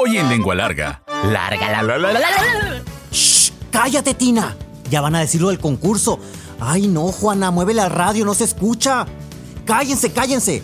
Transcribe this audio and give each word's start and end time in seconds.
Hoy 0.00 0.16
en 0.16 0.28
Lengua 0.28 0.54
Larga. 0.54 1.02
Larga 1.24 1.72
la 1.72 1.82
la 1.82 1.98
la 1.98 2.12
la 2.12 2.20
la. 2.20 2.82
¡Shh! 3.10 3.50
¡Cállate, 3.72 4.14
Tina! 4.14 4.56
Ya 4.90 5.00
van 5.00 5.16
a 5.16 5.20
decirlo 5.20 5.48
del 5.48 5.58
concurso. 5.58 6.20
Ay, 6.60 6.86
no, 6.86 7.06
Juana, 7.06 7.50
mueve 7.50 7.74
la 7.74 7.88
radio, 7.88 8.24
no 8.24 8.34
se 8.34 8.44
escucha. 8.44 9.06
Cállense, 9.64 10.12
cállense. 10.12 10.62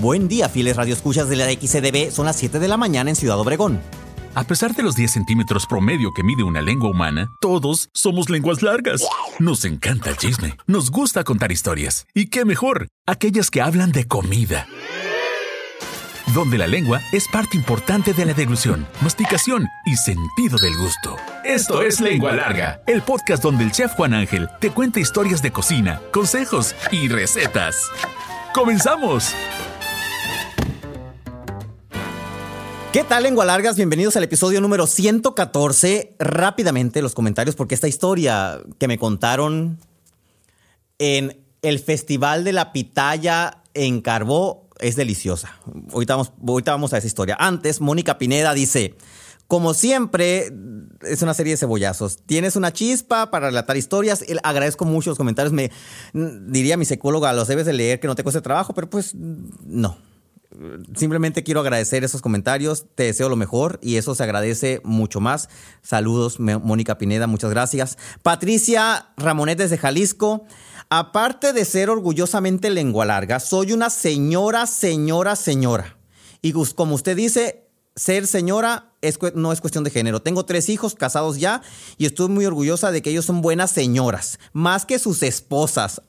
Buen 0.00 0.28
día, 0.28 0.48
fieles 0.48 0.76
radioescuchas 0.76 1.28
de 1.28 1.36
la 1.36 1.52
XCDB. 1.52 2.10
Son 2.10 2.24
las 2.24 2.36
7 2.36 2.58
de 2.58 2.68
la 2.68 2.78
mañana 2.78 3.10
en 3.10 3.16
Ciudad 3.16 3.38
Obregón. 3.38 3.80
A 4.34 4.44
pesar 4.44 4.74
de 4.74 4.82
los 4.82 4.96
10 4.96 5.10
centímetros 5.10 5.66
promedio 5.66 6.12
que 6.12 6.24
mide 6.24 6.42
una 6.42 6.62
lengua 6.62 6.90
humana, 6.90 7.28
todos 7.40 7.90
somos 7.92 8.30
lenguas 8.30 8.62
largas. 8.62 9.02
Nos 9.38 9.64
encanta 9.66 10.10
el 10.10 10.16
chisme, 10.16 10.56
nos 10.66 10.90
gusta 10.90 11.22
contar 11.22 11.52
historias. 11.52 12.06
¿Y 12.14 12.30
qué 12.30 12.44
mejor? 12.44 12.88
Aquellas 13.06 13.50
que 13.50 13.60
hablan 13.60 13.92
de 13.92 14.08
comida. 14.08 14.66
Donde 16.32 16.56
la 16.56 16.66
lengua 16.66 17.02
es 17.12 17.28
parte 17.28 17.56
importante 17.56 18.14
de 18.14 18.24
la 18.24 18.32
deglución, 18.32 18.88
masticación 19.02 19.68
y 19.84 19.94
sentido 19.94 20.56
del 20.58 20.74
gusto. 20.76 21.16
Esto 21.44 21.82
es 21.82 22.00
Lengua 22.00 22.32
Larga, 22.32 22.80
el 22.86 23.02
podcast 23.02 23.42
donde 23.42 23.62
el 23.64 23.70
chef 23.70 23.92
Juan 23.92 24.14
Ángel 24.14 24.48
te 24.58 24.70
cuenta 24.70 25.00
historias 25.00 25.42
de 25.42 25.52
cocina, 25.52 26.00
consejos 26.12 26.74
y 26.90 27.08
recetas. 27.08 27.76
¡Comenzamos! 28.54 29.34
¿Qué 32.90 33.04
tal, 33.04 33.24
lengua 33.24 33.44
largas? 33.44 33.76
Bienvenidos 33.76 34.16
al 34.16 34.24
episodio 34.24 34.60
número 34.60 34.86
114. 34.86 36.16
Rápidamente 36.18 37.02
los 37.02 37.14
comentarios, 37.14 37.54
porque 37.54 37.74
esta 37.74 37.88
historia 37.88 38.60
que 38.78 38.88
me 38.88 38.98
contaron 38.98 39.78
en 40.98 41.36
el 41.60 41.80
Festival 41.80 42.44
de 42.44 42.52
la 42.52 42.72
Pitaya 42.72 43.58
en 43.74 44.00
Carbó 44.00 44.63
es 44.84 44.96
deliciosa. 44.96 45.56
Ahorita 45.92 46.16
vamos, 46.16 46.92
a 46.92 46.98
esa 46.98 47.06
historia. 47.06 47.36
Antes, 47.38 47.80
Mónica 47.80 48.18
Pineda 48.18 48.54
dice. 48.54 48.96
Como 49.46 49.74
siempre, 49.74 50.50
es 51.02 51.20
una 51.20 51.34
serie 51.34 51.52
de 51.52 51.58
cebollazos. 51.58 52.16
Tienes 52.24 52.56
una 52.56 52.72
chispa 52.72 53.30
para 53.30 53.48
relatar 53.48 53.76
historias. 53.76 54.24
Agradezco 54.42 54.86
mucho 54.86 55.10
los 55.10 55.18
comentarios. 55.18 55.52
Me 55.52 55.70
diría 56.14 56.78
mi 56.78 56.86
psicóloga, 56.86 57.30
los 57.34 57.46
debes 57.46 57.66
de 57.66 57.74
leer, 57.74 58.00
que 58.00 58.06
no 58.06 58.14
te 58.14 58.22
cueste 58.22 58.40
trabajo, 58.40 58.72
pero 58.72 58.88
pues 58.88 59.14
no 59.14 59.98
simplemente 60.96 61.42
quiero 61.42 61.60
agradecer 61.60 62.04
esos 62.04 62.22
comentarios. 62.22 62.86
Te 62.94 63.04
deseo 63.04 63.28
lo 63.28 63.36
mejor 63.36 63.78
y 63.82 63.96
eso 63.96 64.14
se 64.14 64.22
agradece 64.22 64.80
mucho 64.84 65.20
más. 65.20 65.48
Saludos, 65.82 66.38
Mónica 66.40 66.98
Pineda, 66.98 67.26
muchas 67.26 67.50
gracias. 67.50 67.98
Patricia 68.22 69.08
Ramonet 69.16 69.58
desde 69.58 69.78
Jalisco. 69.78 70.46
Aparte 70.96 71.52
de 71.52 71.64
ser 71.64 71.90
orgullosamente 71.90 72.70
lengua 72.70 73.04
larga, 73.04 73.40
soy 73.40 73.72
una 73.72 73.90
señora, 73.90 74.64
señora, 74.68 75.34
señora. 75.34 75.96
Y 76.40 76.52
como 76.52 76.94
usted 76.94 77.16
dice, 77.16 77.66
ser 77.96 78.28
señora 78.28 78.92
no 79.34 79.52
es 79.52 79.60
cuestión 79.60 79.82
de 79.82 79.90
género. 79.90 80.22
Tengo 80.22 80.44
tres 80.44 80.68
hijos 80.68 80.94
casados 80.94 81.40
ya 81.40 81.62
y 81.98 82.06
estoy 82.06 82.28
muy 82.28 82.46
orgullosa 82.46 82.92
de 82.92 83.02
que 83.02 83.10
ellos 83.10 83.24
son 83.24 83.40
buenas 83.40 83.72
señoras, 83.72 84.38
más 84.52 84.86
que 84.86 85.00
sus 85.00 85.24
esposas. 85.24 86.00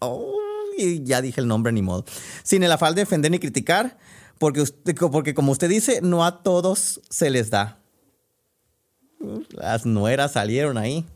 y 0.78 1.04
ya 1.04 1.20
dije 1.20 1.42
el 1.42 1.48
nombre 1.48 1.74
ni 1.74 1.82
modo. 1.82 2.06
Sin 2.44 2.62
el 2.62 2.72
afán 2.72 2.94
de 2.94 3.02
defender 3.02 3.32
ni 3.32 3.40
criticar, 3.40 3.98
porque, 4.38 4.66
porque 5.12 5.34
como 5.34 5.52
usted 5.52 5.68
dice, 5.68 6.00
no 6.04 6.24
a 6.24 6.44
todos 6.44 7.02
se 7.10 7.32
les 7.32 7.50
da. 7.50 7.80
Las 9.50 9.88
nueras 9.88 10.34
salieron 10.34 10.78
ahí. 10.78 11.08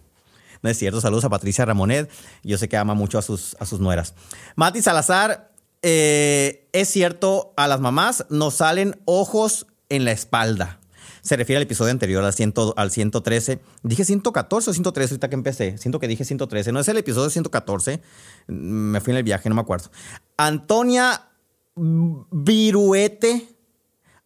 No 0.61 0.69
es 0.69 0.77
cierto. 0.77 1.01
Saludos 1.01 1.25
a 1.25 1.29
Patricia 1.29 1.65
Ramonet. 1.65 2.09
Yo 2.43 2.57
sé 2.57 2.69
que 2.69 2.77
ama 2.77 2.93
mucho 2.93 3.17
a 3.17 3.21
sus, 3.21 3.55
a 3.59 3.65
sus 3.65 3.79
nueras. 3.79 4.13
Mati 4.55 4.81
Salazar, 4.81 5.51
eh, 5.81 6.67
es 6.73 6.89
cierto, 6.89 7.53
a 7.57 7.67
las 7.67 7.79
mamás 7.79 8.25
nos 8.29 8.55
salen 8.55 8.99
ojos 9.05 9.67
en 9.89 10.05
la 10.05 10.11
espalda. 10.11 10.79
Se 11.21 11.35
refiere 11.35 11.57
al 11.57 11.63
episodio 11.63 11.91
anterior, 11.91 12.23
al, 12.23 12.33
al 12.75 12.91
113. 12.91 13.59
Dije 13.83 14.05
114 14.05 14.69
o 14.69 14.73
113 14.73 15.13
ahorita 15.13 15.29
que 15.29 15.35
empecé. 15.35 15.77
Siento 15.77 15.99
que 15.99 16.07
dije 16.07 16.23
113. 16.23 16.71
No 16.71 16.79
es 16.79 16.87
el 16.87 16.97
episodio 16.97 17.29
114. 17.29 18.01
Me 18.47 19.01
fui 19.01 19.11
en 19.11 19.17
el 19.17 19.23
viaje, 19.23 19.49
no 19.49 19.55
me 19.55 19.61
acuerdo. 19.61 19.91
Antonia 20.37 21.29
Viruete. 21.75 23.58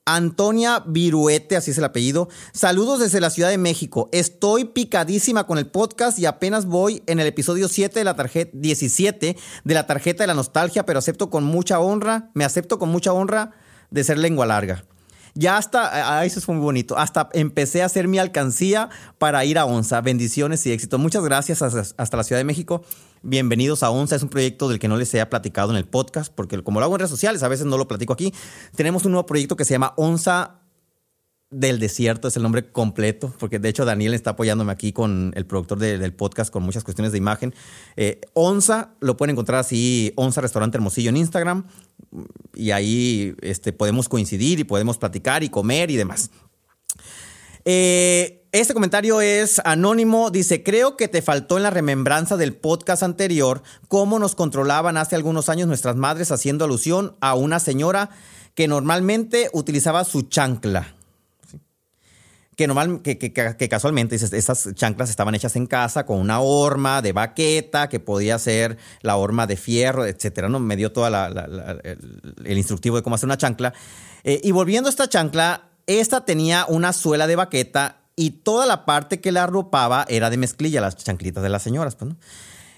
Antonia 0.05 0.83
Viruete, 0.85 1.55
así 1.55 1.71
es 1.71 1.77
el 1.77 1.85
apellido. 1.85 2.27
Saludos 2.51 2.99
desde 2.99 3.21
la 3.21 3.29
Ciudad 3.29 3.49
de 3.49 3.57
México. 3.57 4.09
Estoy 4.11 4.65
picadísima 4.65 5.45
con 5.45 5.57
el 5.57 5.67
podcast 5.67 6.19
y 6.19 6.25
apenas 6.25 6.65
voy 6.65 7.03
en 7.07 7.19
el 7.19 7.27
episodio 7.27 7.69
7 7.69 7.99
de 7.99 8.03
la 8.03 8.15
tarjeta 8.15 8.51
17 8.53 9.37
de 9.63 9.73
la 9.73 9.87
tarjeta 9.87 10.23
de 10.23 10.27
la 10.27 10.33
nostalgia, 10.33 10.85
pero 10.85 10.99
acepto 10.99 11.29
con 11.29 11.45
mucha 11.45 11.79
honra, 11.79 12.31
me 12.33 12.43
acepto 12.43 12.79
con 12.79 12.89
mucha 12.89 13.13
honra 13.13 13.51
de 13.91 14.03
ser 14.03 14.17
lengua 14.17 14.45
larga. 14.45 14.83
Ya 15.35 15.57
hasta, 15.57 16.23
eso 16.25 16.41
fue 16.41 16.53
muy 16.53 16.63
bonito, 16.63 16.95
hasta 16.95 17.27
empecé 17.33 17.81
a 17.81 17.87
hacer 17.87 18.07
mi 18.07 18.19
alcancía 18.19 18.89
para 19.17 19.43
ir 19.45 19.57
a 19.57 19.65
ONSA. 19.65 19.99
Bendiciones 20.01 20.63
y 20.67 20.71
éxito. 20.71 20.99
Muchas 20.99 21.23
gracias 21.23 21.63
hasta 21.63 22.17
la 22.17 22.23
Ciudad 22.23 22.39
de 22.39 22.43
México. 22.43 22.83
Bienvenidos 23.23 23.81
a 23.81 23.89
ONSA. 23.89 24.17
Es 24.17 24.23
un 24.23 24.29
proyecto 24.29 24.69
del 24.69 24.77
que 24.77 24.87
no 24.87 24.95
les 24.95 25.11
he 25.15 25.25
platicado 25.25 25.71
en 25.71 25.77
el 25.77 25.85
podcast, 25.85 26.31
porque 26.31 26.61
como 26.61 26.79
lo 26.79 26.85
hago 26.85 26.95
en 26.95 26.99
redes 26.99 27.09
sociales, 27.09 27.41
a 27.41 27.47
veces 27.47 27.65
no 27.65 27.79
lo 27.79 27.87
platico 27.87 28.13
aquí. 28.13 28.31
Tenemos 28.75 29.05
un 29.05 29.13
nuevo 29.13 29.25
proyecto 29.25 29.55
que 29.55 29.65
se 29.65 29.73
llama 29.73 29.93
ONSA 29.97 30.59
del 31.53 31.79
desierto 31.79 32.27
es 32.27 32.35
el 32.35 32.43
nombre 32.43 32.71
completo, 32.71 33.33
porque 33.39 33.59
de 33.59 33.69
hecho 33.69 33.85
Daniel 33.85 34.13
está 34.13 34.31
apoyándome 34.31 34.71
aquí 34.71 34.91
con 34.91 35.31
el 35.35 35.45
productor 35.45 35.77
del 35.79 36.13
podcast 36.13 36.51
con 36.51 36.63
muchas 36.63 36.83
cuestiones 36.83 37.11
de 37.11 37.17
imagen. 37.17 37.53
Eh, 37.95 38.21
Onza, 38.33 38.91
lo 38.99 39.15
pueden 39.17 39.33
encontrar 39.33 39.59
así, 39.59 40.13
Onza 40.15 40.41
Restaurante 40.41 40.77
Hermosillo 40.77 41.09
en 41.09 41.17
Instagram, 41.17 41.67
y 42.53 42.71
ahí 42.71 43.35
este, 43.41 43.73
podemos 43.73 44.09
coincidir 44.09 44.59
y 44.59 44.63
podemos 44.63 44.97
platicar 44.97 45.43
y 45.43 45.49
comer 45.49 45.91
y 45.91 45.97
demás. 45.97 46.31
Eh, 47.65 48.45
este 48.51 48.73
comentario 48.73 49.21
es 49.21 49.61
anónimo, 49.65 50.29
dice, 50.29 50.63
creo 50.63 50.97
que 50.97 51.07
te 51.07 51.21
faltó 51.21 51.57
en 51.57 51.63
la 51.63 51.69
remembranza 51.69 52.37
del 52.37 52.53
podcast 52.55 53.01
anterior 53.01 53.63
cómo 53.87 54.19
nos 54.19 54.35
controlaban 54.35 54.97
hace 54.97 55.15
algunos 55.15 55.49
años 55.49 55.67
nuestras 55.67 55.95
madres 55.95 56.31
haciendo 56.31 56.65
alusión 56.65 57.15
a 57.21 57.35
una 57.35 57.59
señora 57.59 58.09
que 58.53 58.67
normalmente 58.67 59.49
utilizaba 59.53 60.03
su 60.03 60.23
chancla 60.23 60.93
que, 62.55 62.67
normal, 62.67 63.01
que, 63.01 63.17
que, 63.17 63.33
que, 63.33 63.69
casualmente 63.69 64.15
esas 64.15 64.73
chanclas 64.75 65.09
estaban 65.09 65.35
hechas 65.35 65.55
en 65.55 65.65
casa 65.65 66.05
con 66.05 66.19
una 66.19 66.39
horma 66.39 67.01
de 67.01 67.13
baqueta 67.13 67.89
que 67.89 67.99
podía 67.99 68.37
ser 68.39 68.77
la 69.01 69.15
horma 69.17 69.47
de 69.47 69.57
fierro, 69.57 70.05
etcétera. 70.05 70.49
¿no? 70.49 70.59
Me 70.59 70.75
dio 70.75 70.91
todo 70.91 71.07
el, 71.07 72.57
instructivo 72.57 72.97
de 72.97 73.03
cómo 73.03 73.15
hacer 73.15 73.27
una 73.27 73.37
chancla. 73.37 73.73
Eh, 74.23 74.39
y 74.43 74.51
volviendo 74.51 74.87
a 74.87 74.91
esta 74.91 75.09
chancla, 75.09 75.69
esta 75.87 76.25
tenía 76.25 76.65
una 76.67 76.93
suela 76.93 77.27
de 77.27 77.35
baqueta 77.35 77.97
y 78.15 78.31
toda 78.31 78.65
la 78.65 78.85
parte 78.85 79.19
que 79.19 79.31
la 79.31 79.43
arropaba 79.43 80.05
era 80.07 80.29
de 80.29 80.37
mezclilla, 80.37 80.81
las 80.81 80.95
chanclitas 80.95 81.43
de 81.43 81.49
las 81.49 81.63
señoras. 81.63 81.95
Pues, 81.95 82.13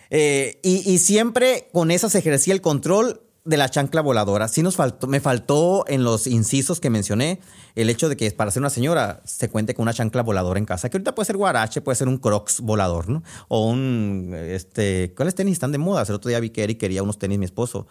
eh, 0.09 0.59
y, 0.63 0.89
y 0.89 0.97
siempre 0.99 1.69
con 1.73 1.91
esa 1.91 2.09
se 2.09 2.19
ejercía 2.19 2.53
el 2.53 2.61
control 2.61 3.24
de 3.45 3.57
la 3.57 3.69
chancla 3.69 4.01
voladora, 4.01 4.47
sí 4.47 4.63
nos 4.63 4.75
faltó, 4.75 5.05
me 5.05 5.19
faltó 5.19 5.85
en 5.87 6.03
los 6.03 6.25
incisos 6.25 6.79
que 6.79 6.89
mencioné 6.89 7.39
el 7.75 7.91
hecho 7.91 8.09
de 8.09 8.17
que 8.17 8.29
para 8.31 8.49
ser 8.49 8.61
una 8.61 8.71
señora 8.71 9.21
se 9.23 9.49
cuente 9.49 9.75
con 9.75 9.83
una 9.83 9.93
chancla 9.93 10.23
voladora 10.23 10.57
en 10.57 10.65
casa, 10.65 10.89
que 10.89 10.97
ahorita 10.97 11.13
puede 11.13 11.27
ser 11.27 11.37
guarache, 11.37 11.79
puede 11.81 11.95
ser 11.95 12.07
un 12.07 12.17
crocs 12.17 12.61
volador, 12.61 13.07
¿no? 13.07 13.23
O 13.47 13.69
un, 13.69 14.33
este, 14.33 15.13
¿cuáles 15.15 15.35
tenis 15.35 15.53
están 15.53 15.71
de 15.71 15.77
moda? 15.77 16.03
El 16.07 16.15
otro 16.15 16.29
día 16.29 16.39
vi 16.39 16.49
que 16.49 16.63
Eric 16.63 16.79
quería 16.79 17.03
unos 17.03 17.19
tenis, 17.19 17.37
mi 17.37 17.45
esposo, 17.45 17.85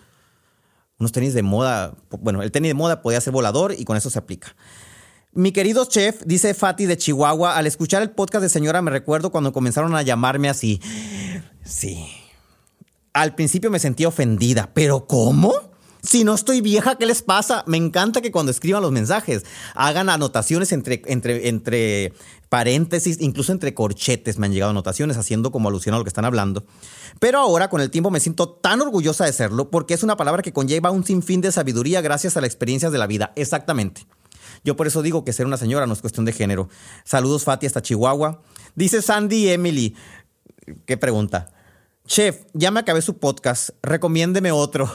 unos 0.99 1.13
tenis 1.13 1.35
de 1.35 1.43
moda, 1.45 1.95
bueno, 2.11 2.43
el 2.43 2.51
tenis 2.51 2.71
de 2.71 2.75
moda 2.75 3.01
podía 3.01 3.21
ser 3.21 3.33
volador 3.33 3.75
y 3.79 3.85
con 3.85 3.97
eso 3.97 4.11
se 4.11 4.19
aplica. 4.19 4.57
Mi 5.33 5.53
querido 5.53 5.85
chef, 5.85 6.23
dice 6.25 6.55
Fati 6.55 6.87
de 6.87 6.97
Chihuahua, 6.97 7.57
al 7.57 7.69
escuchar 7.69 8.03
el 8.03 8.11
podcast 8.11 8.43
de 8.43 8.49
señora 8.49 8.83
me 8.83 8.91
recuerdo 8.91 9.31
cuando 9.31 9.53
comenzaron 9.53 9.95
a 9.95 10.03
llamarme 10.03 10.49
así. 10.49 10.81
Sí, 11.65 12.07
al 13.15 13.35
principio 13.35 13.71
me 13.71 13.79
sentí 13.79 14.05
ofendida, 14.05 14.71
pero 14.75 15.07
¿cómo? 15.07 15.55
Si 16.03 16.23
no 16.23 16.35
estoy 16.35 16.61
vieja, 16.61 16.97
¿qué 16.97 17.07
les 17.07 17.23
pasa? 17.23 17.65
Me 17.67 17.79
encanta 17.79 18.21
que 18.21 18.31
cuando 18.31 18.53
escriban 18.53 18.83
los 18.83 18.93
mensajes 18.93 19.45
hagan 19.75 20.11
anotaciones 20.11 20.71
entre, 20.73 21.01
entre, 21.07 21.49
entre 21.49 22.13
paréntesis, 22.51 23.17
incluso 23.21 23.53
entre 23.53 23.73
corchetes 23.73 24.37
me 24.37 24.47
han 24.47 24.53
llegado 24.53 24.71
anotaciones 24.71 25.17
haciendo 25.17 25.51
como 25.51 25.69
alusión 25.69 25.95
a 25.95 25.99
lo 25.99 26.05
que 26.05 26.09
están 26.09 26.27
hablando. 26.27 26.67
Pero 27.21 27.39
ahora 27.39 27.71
con 27.71 27.81
el 27.81 27.91
tiempo 27.91 28.11
me 28.11 28.21
siento 28.21 28.51
tan 28.51 28.83
orgullosa 28.83 29.25
de 29.25 29.33
serlo 29.33 29.71
porque 29.71 29.95
es 29.95 30.03
una 30.03 30.17
palabra 30.17 30.43
que 30.43 30.53
conlleva 30.53 30.91
un 30.91 31.07
sinfín 31.07 31.41
de 31.41 31.53
sabiduría 31.53 32.03
gracias 32.03 32.37
a 32.37 32.43
las 32.43 32.49
experiencias 32.49 32.93
de 32.93 32.99
la 32.99 33.07
vida. 33.07 33.33
Exactamente. 33.37 34.07
Yo 34.63 34.77
por 34.77 34.87
eso 34.87 35.03
digo 35.03 35.25
que 35.25 35.33
ser 35.33 35.47
una 35.47 35.57
señora 35.57 35.87
no 35.87 35.95
es 35.95 36.01
cuestión 36.01 36.27
de 36.27 36.33
género. 36.33 36.69
Saludos 37.05 37.45
Fati 37.45 37.67
hasta 37.67 37.81
Chihuahua. 37.81 38.43
Dice 38.75 39.01
Sandy 39.01 39.49
Emily. 39.51 39.95
¿Qué 40.85 40.97
pregunta? 40.97 41.55
Chef, 42.07 42.45
ya 42.53 42.71
me 42.71 42.81
acabé 42.81 43.01
su 43.01 43.19
podcast, 43.19 43.71
recomiéndeme 43.83 44.53
otro. 44.53 44.93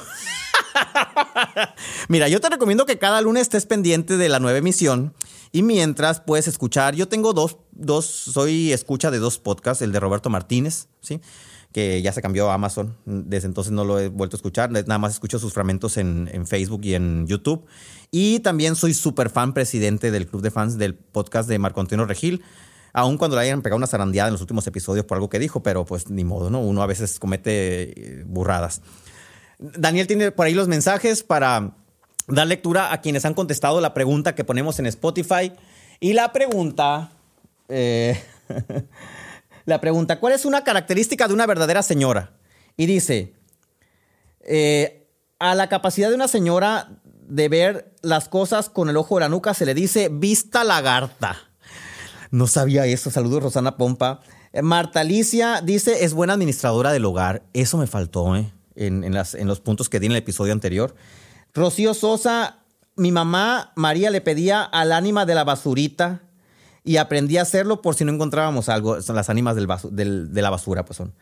Mira, 2.07 2.27
yo 2.27 2.39
te 2.39 2.50
recomiendo 2.50 2.85
que 2.85 3.00
cada 3.00 3.19
lunes 3.21 3.44
estés 3.44 3.65
pendiente 3.65 4.15
de 4.15 4.29
la 4.29 4.39
nueva 4.39 4.59
emisión 4.59 5.15
y 5.51 5.63
mientras 5.63 6.21
puedes 6.21 6.47
escuchar, 6.47 6.95
yo 6.95 7.07
tengo 7.07 7.33
dos, 7.33 7.57
dos, 7.71 8.06
soy 8.06 8.73
escucha 8.73 9.09
de 9.09 9.17
dos 9.17 9.39
podcasts, 9.39 9.81
el 9.81 9.91
de 9.91 10.00
Roberto 10.00 10.29
Martínez, 10.29 10.88
¿sí? 11.01 11.19
que 11.71 12.01
ya 12.01 12.11
se 12.11 12.21
cambió 12.21 12.50
a 12.50 12.53
Amazon. 12.53 12.95
Desde 13.06 13.47
entonces 13.47 13.71
no 13.73 13.85
lo 13.85 14.00
he 14.00 14.09
vuelto 14.09 14.35
a 14.35 14.38
escuchar. 14.39 14.71
Nada 14.71 14.97
más 14.97 15.13
escucho 15.13 15.39
sus 15.39 15.53
fragmentos 15.53 15.97
en, 15.97 16.29
en 16.31 16.47
Facebook 16.47 16.81
y 16.83 16.95
en 16.95 17.27
YouTube. 17.27 17.65
Y 18.11 18.39
también 18.39 18.75
soy 18.75 18.94
súper 18.94 19.29
fan 19.29 19.53
presidente 19.53 20.11
del 20.11 20.27
club 20.27 20.41
de 20.41 20.51
fans 20.51 20.77
del 20.77 20.95
podcast 20.95 21.47
de 21.47 21.59
Marco 21.59 21.79
Antonio 21.79 22.06
Regil. 22.06 22.44
Aun 22.94 23.18
cuando 23.18 23.38
le 23.38 23.44
hayan 23.44 23.62
pegado 23.62 23.77
una 23.77 23.88
zarandeada 23.88 24.30
en 24.30 24.33
los 24.33 24.41
últimos 24.41 24.65
episodios 24.68 25.06
por 25.06 25.18
algo 25.18 25.30
que 25.30 25.39
dijo, 25.39 25.62
pero 25.62 25.86
pues 25.86 26.09
ni 26.09 26.24
modo, 26.24 26.50
¿no? 26.50 26.59
Uno 26.59 26.81
a 26.81 26.88
veces 26.88 27.19
comete 27.19 28.19
eh, 28.19 28.24
burradas. 28.25 28.81
Daniel 29.59 30.07
tiene 30.07 30.31
por 30.31 30.45
ahí 30.45 30.53
los 30.53 30.68
mensajes 30.68 31.24
para 31.24 31.75
dar 32.27 32.47
lectura 32.47 32.94
a 32.94 33.01
quienes 33.01 33.25
han 33.25 33.33
contestado 33.33 33.81
la 33.81 33.94
pregunta 33.94 34.36
que 34.36 34.44
ponemos 34.44 34.80
en 34.80 34.86
Spotify. 34.88 35.51
Y 36.00 36.13
la 36.13 36.31
pregunta. 36.31 37.12
Eh, 37.68 38.21
la 39.65 39.81
pregunta: 39.81 40.19
¿Cuál 40.19 40.33
es 40.33 40.45
una 40.45 40.63
característica 40.63 41.27
de 41.27 41.33
una 41.33 41.45
verdadera 41.45 41.83
señora? 41.83 42.31
Y 42.77 42.85
dice: 42.85 43.33
eh, 44.42 45.07
A 45.39 45.56
la 45.56 45.68
capacidad 45.68 46.09
de 46.09 46.15
una 46.15 46.27
señora 46.27 46.89
de 47.27 47.47
ver 47.47 47.94
las 48.01 48.27
cosas 48.27 48.69
con 48.69 48.89
el 48.89 48.97
ojo 48.97 49.15
de 49.15 49.21
la 49.21 49.30
nuca 49.30 49.53
se 49.53 49.65
le 49.65 49.74
dice 49.74 50.09
vista 50.12 50.63
lagarta. 50.63 51.49
No 52.31 52.48
sabía 52.48 52.86
eso. 52.86 53.12
Saludos, 53.12 53.44
Rosana 53.44 53.78
Pompa. 53.78 54.22
Eh, 54.54 54.62
Marta 54.62 55.02
Alicia 55.02 55.62
dice: 55.62 56.04
Es 56.04 56.14
buena 56.14 56.34
administradora 56.34 56.92
del 56.92 57.06
hogar. 57.06 57.44
Eso 57.54 57.78
me 57.78 57.88
faltó, 57.88 58.36
¿eh? 58.36 58.52
En, 58.76 59.14
los 59.14 59.60
puntos 59.60 59.90
que 59.90 60.00
di 60.00 60.06
en 60.06 60.14
el 60.14 60.20
episodio 60.20 60.54
anterior. 60.54 60.96
Rocío 61.54 61.94
Sosa, 61.94 62.60
mi 62.96 63.12
mamá 63.12 63.74
María 63.76 64.10
le 64.10 64.22
pedía 64.22 64.64
al 64.64 64.94
ánima 64.94 65.26
de 65.26 65.36
la 65.36 65.44
basurita 65.44 66.22
y 66.86 66.96
aprendí 66.96 67.38
a 67.38 67.42
hacerlo 67.42 67.81
por 67.81 67.96
si 67.96 68.06
no 68.06 68.14
encontrábamos 68.14 68.70
algo. 68.70 69.02
Son 69.02 69.16
las 69.16 69.30
ánimas 69.30 69.56
del 69.56 70.34
de 70.34 70.42
la 70.42 70.50
basura, 70.50 70.86
pues 70.86 70.98
son. 70.98 71.14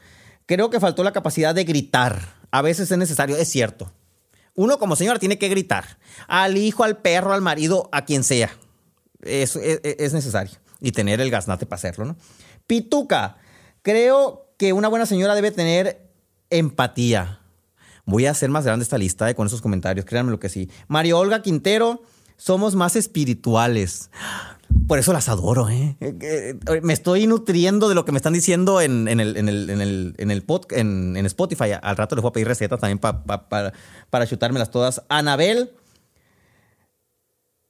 Creo 0.46 0.70
que 0.70 0.80
faltó 0.80 1.04
la 1.04 1.14
capacidad 1.14 1.56
de 1.56 1.64
gritar. 1.64 2.36
A 2.52 2.62
veces 2.62 2.92
es 2.92 2.98
necesario, 2.98 3.36
es 3.36 3.50
cierto. 3.50 3.92
Uno 4.58 4.80
como 4.80 4.96
señora 4.96 5.20
tiene 5.20 5.38
que 5.38 5.50
gritar. 5.50 6.00
Al 6.28 6.58
hijo, 6.58 6.84
al 6.84 6.98
perro, 6.98 7.34
al 7.34 7.42
marido, 7.42 7.90
a 7.92 8.06
quien 8.06 8.24
sea. 8.24 8.50
Es, 9.22 9.56
necesario. 9.56 10.58
Y 10.80 10.92
tener 10.92 11.22
el 11.22 11.32
gaznate 11.32 11.66
para 11.66 11.78
hacerlo, 11.78 12.06
¿no? 12.06 12.16
Pituca. 12.68 13.38
Creo 13.82 14.48
que 14.58 14.74
una 14.74 14.88
buena 14.88 15.06
señora 15.06 15.36
debe 15.36 15.52
tener 15.52 16.08
empatía. 16.50 17.40
Voy 18.06 18.26
a 18.26 18.32
hacer 18.32 18.50
más 18.50 18.66
grande 18.66 18.84
esta 18.84 18.98
lista 18.98 19.30
eh, 19.30 19.36
con 19.36 19.48
esos 19.48 19.62
comentarios, 19.62 20.06
créanme 20.06 20.32
lo 20.32 20.40
que 20.40 20.50
sí. 20.50 20.70
Mario 20.88 21.20
Olga 21.20 21.42
Quintero, 21.42 22.02
somos 22.38 22.76
más 22.76 22.96
espirituales. 22.96 24.10
Por 24.88 25.00
eso 25.00 25.14
las 25.14 25.28
adoro, 25.30 25.70
¿eh? 25.70 25.98
eh, 26.00 26.16
eh 26.22 26.82
me 26.84 26.94
estoy 26.94 27.28
nutriendo 27.28 27.90
de 27.90 27.96
lo 27.96 28.06
que 28.06 28.12
me 28.12 28.18
están 28.18 28.34
diciendo 28.34 28.80
en, 28.82 29.08
el, 29.08 29.20
en, 29.20 29.50
el, 29.50 29.70
en, 29.70 29.82
el, 29.82 30.16
en, 30.18 30.32
el 30.32 30.46
en, 31.18 31.26
Spotify. 31.26 31.72
Al 31.82 31.98
rato 31.98 32.16
les 32.16 32.22
voy 32.22 32.30
a 32.30 32.34
pedir 32.34 32.48
recetas 32.48 32.80
también 32.80 33.00
para 33.00 34.28
chutármelas 34.28 34.72
todas. 34.72 35.04
Anabel. 35.10 35.72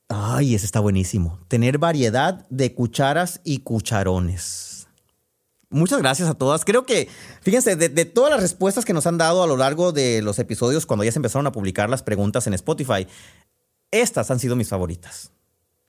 Ay, 0.10 0.56
ese 0.56 0.66
está 0.66 0.80
buenísimo. 0.80 1.40
Tener 1.48 1.78
variedad 1.78 2.48
de 2.50 2.74
cucharas 2.74 3.42
y 3.44 3.60
cucharones. 3.60 4.88
Muchas 5.70 6.00
gracias 6.00 6.30
a 6.30 6.34
todas. 6.34 6.64
Creo 6.64 6.86
que, 6.86 7.10
fíjense, 7.42 7.76
de, 7.76 8.06
todas 8.06 8.32
las 8.32 8.42
respuestas 8.42 8.86
que 8.86 8.94
nos 8.94 9.06
han 9.06 9.18
dado 9.18 9.44
a 9.44 9.48
lo 9.48 9.58
largo 9.58 9.92
de 9.92 10.22
los 10.22 10.40
episodios, 10.40 10.86
cuando 10.86 11.04
ya 11.04 11.12
se 11.12 11.20
empezaron 11.20 11.46
a 11.46 11.52
publicar 11.52 11.90
las 11.90 12.04
preguntas 12.04 12.48
en 12.48 12.54
Spotify, 12.54 13.06
estas 13.92 14.32
han 14.32 14.40
sido 14.40 14.56
mis 14.56 14.70
favoritas. 14.70 15.32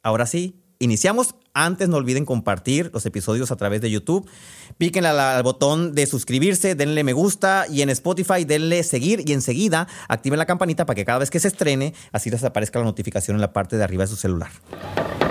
Ahora 0.02 0.26
sí, 0.26 0.60
iniciamos. 0.78 1.34
Antes 1.54 1.88
no 1.88 1.96
olviden 1.96 2.24
compartir 2.24 2.90
los 2.92 3.04
episodios 3.04 3.50
a 3.50 3.56
través 3.56 3.80
de 3.80 3.90
YouTube. 3.90 4.28
Piquen 4.76 5.06
al, 5.06 5.42
botón 5.42 5.94
de 5.94 6.06
suscribirse, 6.06 6.74
denle 6.74 7.02
me 7.02 7.12
gusta 7.12 7.66
y 7.68 7.82
en 7.82 7.90
Spotify 7.90 8.44
denle 8.44 8.84
seguir 8.84 9.24
y 9.26 9.32
enseguida 9.32 9.88
activen 10.08 10.38
la 10.38 10.46
campanita 10.46 10.86
para 10.86 10.94
que 10.94 11.04
cada 11.04 11.18
vez 11.18 11.30
que 11.30 11.40
se 11.40 11.48
estrene, 11.48 11.94
así 12.12 12.30
les 12.30 12.44
aparezca 12.44 12.78
la 12.78 12.84
notificación 12.84 13.36
en 13.36 13.40
la 13.40 13.52
parte 13.52 13.76
de 13.76 13.84
arriba 13.84 14.04
de 14.04 14.08
su 14.08 14.16
celular. 14.16 14.50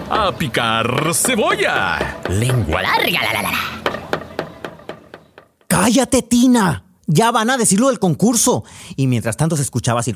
A 0.10 0.36
picar 0.38 1.14
cebolla. 1.14 2.20
Lengua 2.30 2.82
larga, 2.82 3.24
la, 3.24 3.34
la, 3.34 3.42
la. 3.42 3.58
¡Cállate, 5.68 6.24
Tina! 6.24 6.84
Ya 7.06 7.32
van 7.32 7.50
a 7.50 7.58
decirlo 7.58 7.88
del 7.88 8.00
concurso. 8.00 8.66
Y 8.98 9.08
mientras 9.08 9.38
tanto 9.38 9.56
se 9.56 9.62
escuchaba 9.62 10.02
así 10.02 10.14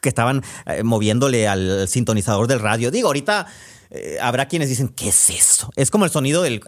que 0.00 0.08
estaban 0.08 0.42
eh, 0.66 0.82
moviéndole 0.82 1.48
al 1.48 1.88
sintonizador 1.88 2.46
del 2.46 2.60
radio. 2.60 2.90
Digo, 2.90 3.08
ahorita 3.08 3.46
eh, 3.90 4.18
habrá 4.22 4.46
quienes 4.46 4.68
dicen, 4.68 4.88
¿qué 4.88 5.08
es 5.08 5.30
eso? 5.30 5.70
Es 5.74 5.90
como 5.90 6.04
el 6.04 6.12
sonido 6.12 6.42
del, 6.42 6.60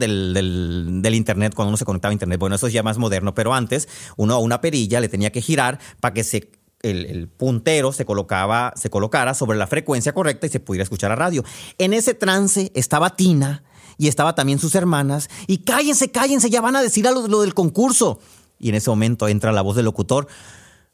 del, 0.00 1.14
internet, 1.14 1.54
cuando 1.54 1.68
uno 1.68 1.76
se 1.76 1.84
conectaba 1.84 2.10
a 2.10 2.12
internet. 2.12 2.40
Bueno, 2.40 2.56
eso 2.56 2.66
es 2.66 2.72
ya 2.72 2.82
más 2.82 2.98
moderno, 2.98 3.32
pero 3.32 3.54
antes 3.54 3.88
uno 4.16 4.34
a 4.34 4.38
una 4.38 4.60
perilla 4.60 5.00
le 5.00 5.08
tenía 5.08 5.30
que 5.30 5.40
girar 5.40 5.78
para 6.00 6.12
que 6.14 6.24
se 6.24 6.50
el, 6.82 7.28
puntero 7.28 7.92
se 7.92 8.04
colocaba, 8.04 8.72
se 8.74 8.90
colocara 8.90 9.34
sobre 9.34 9.58
la 9.58 9.66
frecuencia 9.66 10.12
correcta 10.12 10.46
y 10.46 10.50
se 10.50 10.60
pudiera 10.60 10.82
escuchar 10.82 11.12
a 11.12 11.16
radio. 11.16 11.44
En 11.78 11.92
ese 11.92 12.14
trance 12.14 12.72
estaba 12.74 13.16
Tina 13.16 13.62
y 13.98 14.08
estaba 14.08 14.34
también 14.34 14.58
sus 14.58 14.74
hermanas, 14.74 15.28
y 15.46 15.58
cállense, 15.58 16.10
cállense, 16.10 16.48
ya 16.48 16.62
van 16.62 16.74
a 16.74 16.82
decir 16.82 17.06
a 17.06 17.10
lo 17.10 17.42
del 17.42 17.52
concurso. 17.52 18.18
Y 18.58 18.70
en 18.70 18.76
ese 18.76 18.88
momento 18.88 19.28
entra 19.28 19.52
la 19.52 19.60
voz 19.60 19.76
del 19.76 19.84
locutor. 19.84 20.26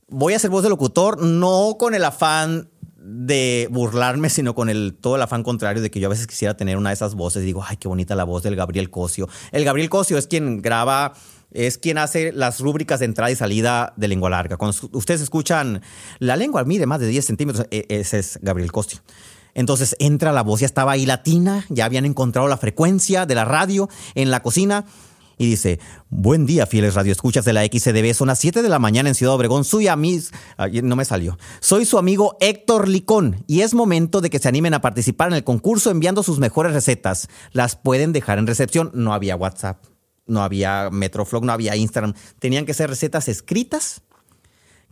Voy 0.08 0.35
a 0.35 0.38
ser 0.38 0.50
voz 0.50 0.62
del 0.62 0.70
locutor 0.70 1.20
no 1.20 1.76
con 1.79 1.93
el 1.93 2.05
afán 2.05 2.69
de 2.97 3.67
burlarme, 3.73 4.31
sino 4.31 4.55
con 4.55 4.69
el, 4.69 4.97
todo 5.00 5.17
el 5.17 5.23
afán 5.23 5.43
contrario 5.43 5.82
de 5.82 5.91
que 5.91 5.99
yo 5.99 6.06
a 6.06 6.11
veces 6.11 6.29
quisiera 6.29 6.56
tener 6.56 6.76
una 6.76 6.91
de 6.91 6.94
esas 6.94 7.17
voces. 7.17 7.43
Digo, 7.43 7.64
ay, 7.67 7.76
qué 7.76 7.88
bonita 7.88 8.14
la 8.14 8.23
voz 8.23 8.44
del 8.44 8.55
Gabriel 8.55 8.88
Cosio. 8.88 9.29
El 9.50 9.64
Gabriel 9.64 9.91
Cosio 9.91 10.17
es 10.17 10.29
quien 10.29 10.62
graba, 10.62 11.12
es 11.50 11.76
quien 11.79 11.99
hace 11.99 12.32
las 12.32 12.61
rúbricas 12.61 13.00
de 13.00 13.06
entrada 13.06 13.32
y 13.32 13.37
salida 13.37 13.94
de 13.97 14.06
lengua 14.06 14.31
larga. 14.31 14.56
Cuando 14.56 14.76
ustedes 14.93 15.23
escuchan 15.23 15.82
la 16.20 16.37
lengua 16.37 16.62
mide 16.62 16.87
más 16.87 17.00
de 17.00 17.09
10 17.09 17.25
centímetros, 17.25 17.67
e, 17.73 17.87
ese 17.88 18.20
es 18.20 18.38
Gabriel 18.43 18.70
Cosio. 18.70 19.00
Entonces 19.55 19.97
entra 19.99 20.32
la 20.32 20.43
voz, 20.43 20.61
ya 20.61 20.67
estaba 20.67 20.93
ahí 20.93 21.05
latina, 21.05 21.64
ya 21.69 21.85
habían 21.85 22.05
encontrado 22.05 22.47
la 22.47 22.59
frecuencia 22.59 23.26
de 23.26 23.35
la 23.35 23.44
radio 23.44 23.88
en 24.14 24.31
la 24.31 24.41
cocina. 24.41 24.85
Y 25.38 25.50
dice, 25.50 25.79
buen 26.09 26.47
día, 26.47 26.67
fieles 26.67 26.94
radioescuchas 26.94 27.44
de 27.44 27.53
la 27.53 27.65
XCDB. 27.65 28.15
Son 28.15 28.29
las 28.29 28.38
7 28.38 28.62
de 28.62 28.69
la 28.69 28.79
mañana 28.79 29.09
en 29.09 29.15
Ciudad 29.15 29.35
Obregón. 29.35 29.65
Soy 29.65 29.88
mis... 29.97 30.33
No 30.83 30.97
me 30.97 31.05
salió. 31.05 31.38
Soy 31.61 31.85
su 31.85 31.99
amigo 31.99 32.37
Héctor 32.41 32.88
Licón 32.88 33.44
y 33.47 33.61
es 33.61 33.75
momento 33.75 34.21
de 34.21 34.31
que 34.31 34.38
se 34.38 34.49
animen 34.49 34.73
a 34.75 34.81
participar 34.81 35.29
en 35.29 35.35
el 35.35 35.44
concurso 35.44 35.91
enviando 35.91 36.23
sus 36.23 36.38
mejores 36.38 36.73
recetas. 36.73 37.29
Las 37.53 37.77
pueden 37.77 38.12
dejar 38.12 38.38
en 38.38 38.47
recepción. 38.47 38.91
No 38.94 39.12
había 39.12 39.37
WhatsApp, 39.37 39.85
no 40.27 40.43
había 40.43 40.88
Metroflog, 40.91 41.44
no 41.44 41.53
había 41.53 41.77
Instagram. 41.77 42.15
Tenían 42.38 42.65
que 42.65 42.73
ser 42.73 42.88
recetas 42.88 43.29
escritas 43.29 44.03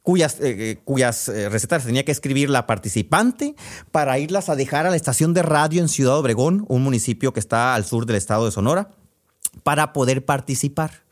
cuyas, 0.02 0.38
eh, 0.40 0.70
eh, 0.72 0.80
cuyas 0.84 1.28
eh, 1.30 1.48
recetas 1.48 1.86
tenía 1.86 2.04
que 2.04 2.12
escribir 2.12 2.50
la 2.50 2.66
participante 2.66 3.56
para 3.90 4.18
irlas 4.18 4.50
a 4.50 4.54
dejar 4.54 4.86
a 4.86 4.90
la 4.90 4.96
estación 4.96 5.32
de 5.32 5.42
radio 5.42 5.80
en 5.80 5.88
Ciudad 5.88 6.18
Obregón, 6.18 6.66
un 6.68 6.82
municipio 6.82 7.32
que 7.32 7.40
está 7.40 7.74
al 7.74 7.86
sur 7.86 8.04
del 8.04 8.16
estado 8.16 8.44
de 8.44 8.52
Sonora, 8.52 8.90
para 9.62 9.92
poder 9.92 10.24
participar. 10.24 11.02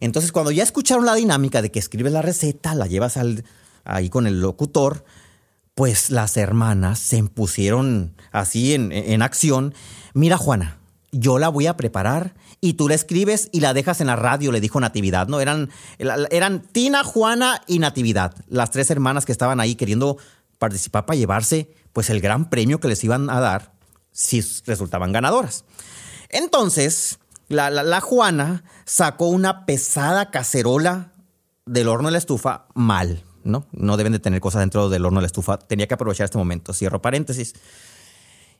Entonces, 0.00 0.32
cuando 0.32 0.50
ya 0.50 0.62
escucharon 0.62 1.04
la 1.04 1.14
dinámica 1.14 1.62
de 1.62 1.70
que 1.70 1.78
escribes 1.78 2.12
la 2.12 2.22
receta, 2.22 2.74
la 2.74 2.86
llevas 2.86 3.18
ahí 3.84 4.08
con 4.08 4.26
el 4.26 4.40
locutor, 4.40 5.04
pues 5.74 6.10
las 6.10 6.36
hermanas 6.36 6.98
se 6.98 7.18
impusieron 7.18 8.14
así 8.32 8.74
en, 8.74 8.92
en 8.92 9.22
acción. 9.22 9.74
Mira, 10.14 10.36
Juana, 10.36 10.78
yo 11.12 11.38
la 11.38 11.48
voy 11.48 11.66
a 11.66 11.76
preparar 11.76 12.34
y 12.60 12.74
tú 12.74 12.88
la 12.88 12.94
escribes 12.94 13.48
y 13.52 13.60
la 13.60 13.74
dejas 13.74 14.00
en 14.00 14.08
la 14.08 14.16
radio, 14.16 14.52
le 14.52 14.60
dijo 14.60 14.80
Natividad, 14.80 15.28
¿no? 15.28 15.40
Eran, 15.40 15.70
eran 15.98 16.62
Tina, 16.62 17.04
Juana 17.04 17.62
y 17.66 17.78
Natividad, 17.78 18.34
las 18.48 18.70
tres 18.70 18.90
hermanas 18.90 19.24
que 19.24 19.32
estaban 19.32 19.60
ahí 19.60 19.74
queriendo 19.74 20.18
participar 20.58 21.06
para 21.06 21.18
llevarse 21.18 21.70
pues 21.92 22.10
el 22.10 22.20
gran 22.20 22.50
premio 22.50 22.78
que 22.78 22.88
les 22.88 23.02
iban 23.02 23.30
a 23.30 23.40
dar 23.40 23.72
si 24.12 24.42
resultaban 24.66 25.12
ganadoras. 25.12 25.64
Entonces, 26.28 27.18
la, 27.50 27.70
la 27.70 28.00
Juana 28.00 28.64
sacó 28.84 29.28
una 29.28 29.66
pesada 29.66 30.30
cacerola 30.30 31.12
del 31.66 31.88
horno 31.88 32.08
de 32.08 32.12
la 32.12 32.18
estufa 32.18 32.66
mal, 32.74 33.22
¿no? 33.44 33.66
No 33.72 33.96
deben 33.96 34.12
de 34.12 34.18
tener 34.18 34.40
cosas 34.40 34.60
dentro 34.60 34.88
del 34.88 35.04
horno 35.04 35.20
de 35.20 35.24
la 35.24 35.26
estufa. 35.26 35.58
Tenía 35.58 35.86
que 35.86 35.94
aprovechar 35.94 36.24
este 36.24 36.38
momento. 36.38 36.72
Cierro 36.72 37.02
paréntesis. 37.02 37.54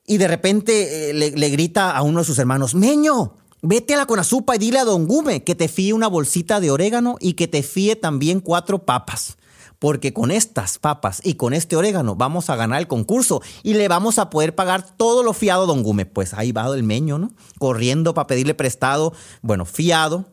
Y 0.06 0.18
de 0.18 0.28
repente 0.28 1.11
eh, 1.11 1.14
le, 1.14 1.30
le, 1.30 1.49
grita 1.50 1.97
a 1.97 2.02
uno 2.02 2.20
de 2.20 2.25
sus 2.25 2.38
hermanos, 2.38 2.75
Meño, 2.75 3.37
Vete 3.62 3.92
a 3.92 3.99
la 3.99 4.06
Conazupa 4.06 4.56
y 4.56 4.59
dile 4.59 4.78
a 4.78 4.85
Don 4.85 5.06
Gume 5.06 5.44
que 5.44 5.54
te 5.54 5.68
fíe 5.68 5.92
una 5.92 6.09
bolsita 6.09 6.61
de 6.61 6.70
orégano 6.70 7.16
y 7.20 7.35
que 7.35 7.47
te 7.47 7.62
fíe 7.62 7.94
también 7.94 8.40
cuatro 8.40 8.87
papas. 8.87 9.37
Porque 9.80 10.12
con 10.12 10.30
estas 10.30 10.78
papas 10.78 11.22
y 11.25 11.34
con 11.34 11.54
este 11.54 11.75
orégano 11.75 12.14
vamos 12.14 12.50
a 12.50 12.56
ganar 12.56 12.80
el 12.80 12.87
concurso 12.87 13.42
y 13.62 13.75
le 13.75 13.88
vamos 13.88 14.18
a 14.18 14.28
poder 14.28 14.54
pagar 14.54 14.96
todo 14.96 15.22
lo 15.22 15.32
fiado 15.32 15.64
a 15.64 15.66
Don 15.66 15.82
Gume. 15.82 16.04
Pues 16.04 16.34
ahí 16.34 16.52
va 16.52 16.66
el 16.68 16.82
meño, 16.82 17.18
¿no? 17.18 17.32
Corriendo 17.58 18.12
para 18.12 18.26
pedirle 18.26 18.54
prestado, 18.54 19.14
bueno, 19.40 19.64
fiado, 19.64 20.26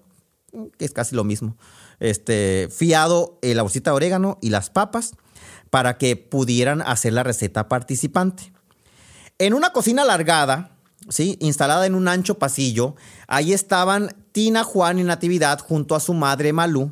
que 0.77 0.83
es 0.83 0.91
casi 0.91 1.15
lo 1.15 1.23
mismo. 1.23 1.55
Este, 2.01 2.67
fiado 2.69 3.39
eh, 3.41 3.55
la 3.55 3.61
bolsita 3.63 3.91
de 3.91 3.95
orégano 3.95 4.37
y 4.41 4.49
las 4.49 4.69
papas 4.69 5.13
para 5.69 5.97
que 5.97 6.17
pudieran 6.17 6.81
hacer 6.81 7.13
la 7.13 7.23
receta 7.23 7.69
participante. 7.69 8.51
En 9.39 9.53
una 9.53 9.71
cocina 9.71 10.01
alargada, 10.01 10.71
¿sí? 11.07 11.37
instalada 11.39 11.85
en 11.85 11.95
un 11.95 12.09
ancho 12.09 12.37
pasillo, 12.37 12.95
ahí 13.27 13.53
estaban 13.53 14.13
Tina, 14.33 14.65
Juan 14.65 14.99
y 14.99 15.03
Natividad 15.03 15.59
junto 15.59 15.95
a 15.95 16.01
su 16.01 16.13
madre 16.13 16.51
Malú 16.51 16.91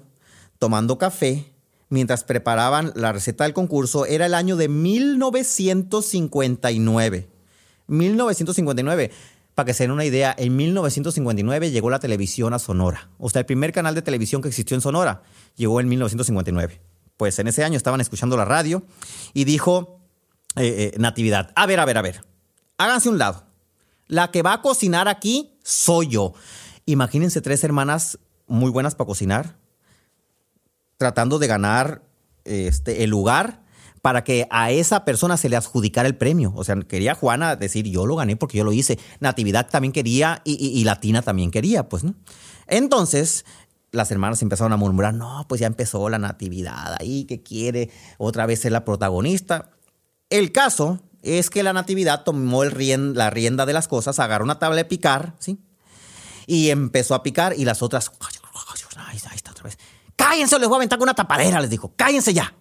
tomando 0.58 0.98
café 0.98 1.55
mientras 1.90 2.24
preparaban 2.24 2.94
la 2.96 3.12
receta 3.12 3.44
del 3.44 3.54
concurso. 3.54 4.06
Era 4.06 4.26
el 4.26 4.34
año 4.34 4.56
de 4.56 4.70
1959. 4.70 7.28
1959. 7.88 9.12
Para 9.54 9.66
que 9.68 9.74
se 9.74 9.84
den 9.84 9.92
una 9.92 10.04
idea, 10.04 10.36
en 10.38 10.56
1959 10.56 11.72
llegó 11.72 11.90
la 11.90 12.00
televisión 12.00 12.54
a 12.54 12.60
Sonora. 12.60 13.10
O 13.18 13.30
sea, 13.30 13.40
el 13.40 13.46
primer 13.46 13.72
canal 13.72 13.96
de 13.96 14.02
televisión 14.02 14.42
que 14.42 14.50
existió 14.50 14.76
en 14.76 14.82
Sonora 14.82 15.24
llegó 15.56 15.80
en 15.80 15.88
1959. 15.88 16.82
Pues 17.16 17.40
en 17.40 17.48
ese 17.48 17.64
año 17.64 17.78
estaban 17.78 18.02
escuchando 18.02 18.36
la 18.36 18.44
radio 18.44 18.84
y 19.34 19.46
dijo 19.46 20.02
eh, 20.58 20.92
eh, 20.94 21.00
Natividad, 21.00 21.54
a 21.56 21.66
ver, 21.66 21.80
a 21.80 21.86
ver, 21.86 21.98
a 21.98 22.02
ver, 22.02 22.22
háganse 22.78 23.08
un 23.08 23.18
lado. 23.18 23.46
La 24.08 24.32
que 24.32 24.42
va 24.42 24.52
a 24.54 24.62
cocinar 24.62 25.08
aquí 25.08 25.58
soy 25.64 26.10
yo. 26.10 26.34
Imagínense 26.86 27.42
tres 27.42 27.64
hermanas 27.64 28.20
muy 28.48 28.72
buenas 28.72 28.94
para 28.94 29.08
cocinar, 29.08 29.58
tratando 30.98 31.40
de 31.40 31.48
ganar 31.48 32.04
este, 32.44 33.04
el 33.04 33.10
lugar 33.10 33.66
para 34.06 34.24
que 34.24 34.48
a 34.52 34.70
esa 34.70 35.04
persona 35.04 35.36
se 35.36 35.50
le 35.50 35.56
adjudicara 35.56 36.08
el 36.08 36.16
premio. 36.16 36.54
O 36.56 36.64
sea, 36.64 36.76
quería 36.82 37.16
Juana 37.16 37.56
decir, 37.56 37.88
yo 37.88 38.06
lo 38.06 38.16
gané 38.16 38.36
porque 38.36 38.60
yo 38.60 38.64
lo 38.64 38.72
hice. 38.72 39.00
Natividad 39.20 39.68
también 39.68 39.92
quería 39.92 40.44
y, 40.46 40.84
Latina 40.84 41.24
también 41.24 41.50
quería, 41.50 41.90
pues, 41.90 42.04
¿no? 42.04 42.14
Entonces, 42.68 43.46
las 43.92 44.12
hermanas 44.12 44.44
empezaron 44.44 44.74
a 44.74 44.78
murmurar, 44.78 45.16
no, 45.16 45.48
pues 45.50 45.62
ya 45.62 45.66
empezó 45.66 46.08
la 46.10 46.20
Natividad 46.20 46.96
ahí, 47.00 47.26
que 47.26 47.42
quiere 47.42 47.90
otra 48.20 48.46
vez 48.46 48.60
ser 48.60 48.74
la 48.74 48.86
protagonista. 48.86 49.72
El 50.30 50.52
caso 50.52 51.00
es 51.24 51.50
que 51.50 51.64
la 51.64 51.74
Natividad 51.74 52.24
tomó 52.24 52.64
el 52.64 53.16
la 53.16 53.32
rienda 53.32 53.66
de 53.66 53.74
las 53.74 53.88
cosas, 53.88 54.20
agarró 54.20 54.46
una 54.46 54.60
tabla 54.60 54.78
de 54.78 54.86
picar, 54.86 55.36
¿sí? 55.40 55.58
Y 56.46 56.70
empezó 56.70 57.16
a 57.16 57.24
picar 57.24 57.56
y 57.58 57.66
las 57.66 57.82
otras, 57.82 58.12
ahí 59.08 59.18
está. 59.36 59.55
Cállense, 60.16 60.58
les 60.60 60.68
voy 60.68 60.76
a 60.76 60.78
aventar 60.78 60.98
con 60.98 61.06
una 61.06 61.14
tapadera, 61.14 61.60
les 61.60 61.70
dijo, 61.70 61.94
cállense 61.96 62.34
ya. 62.34 62.54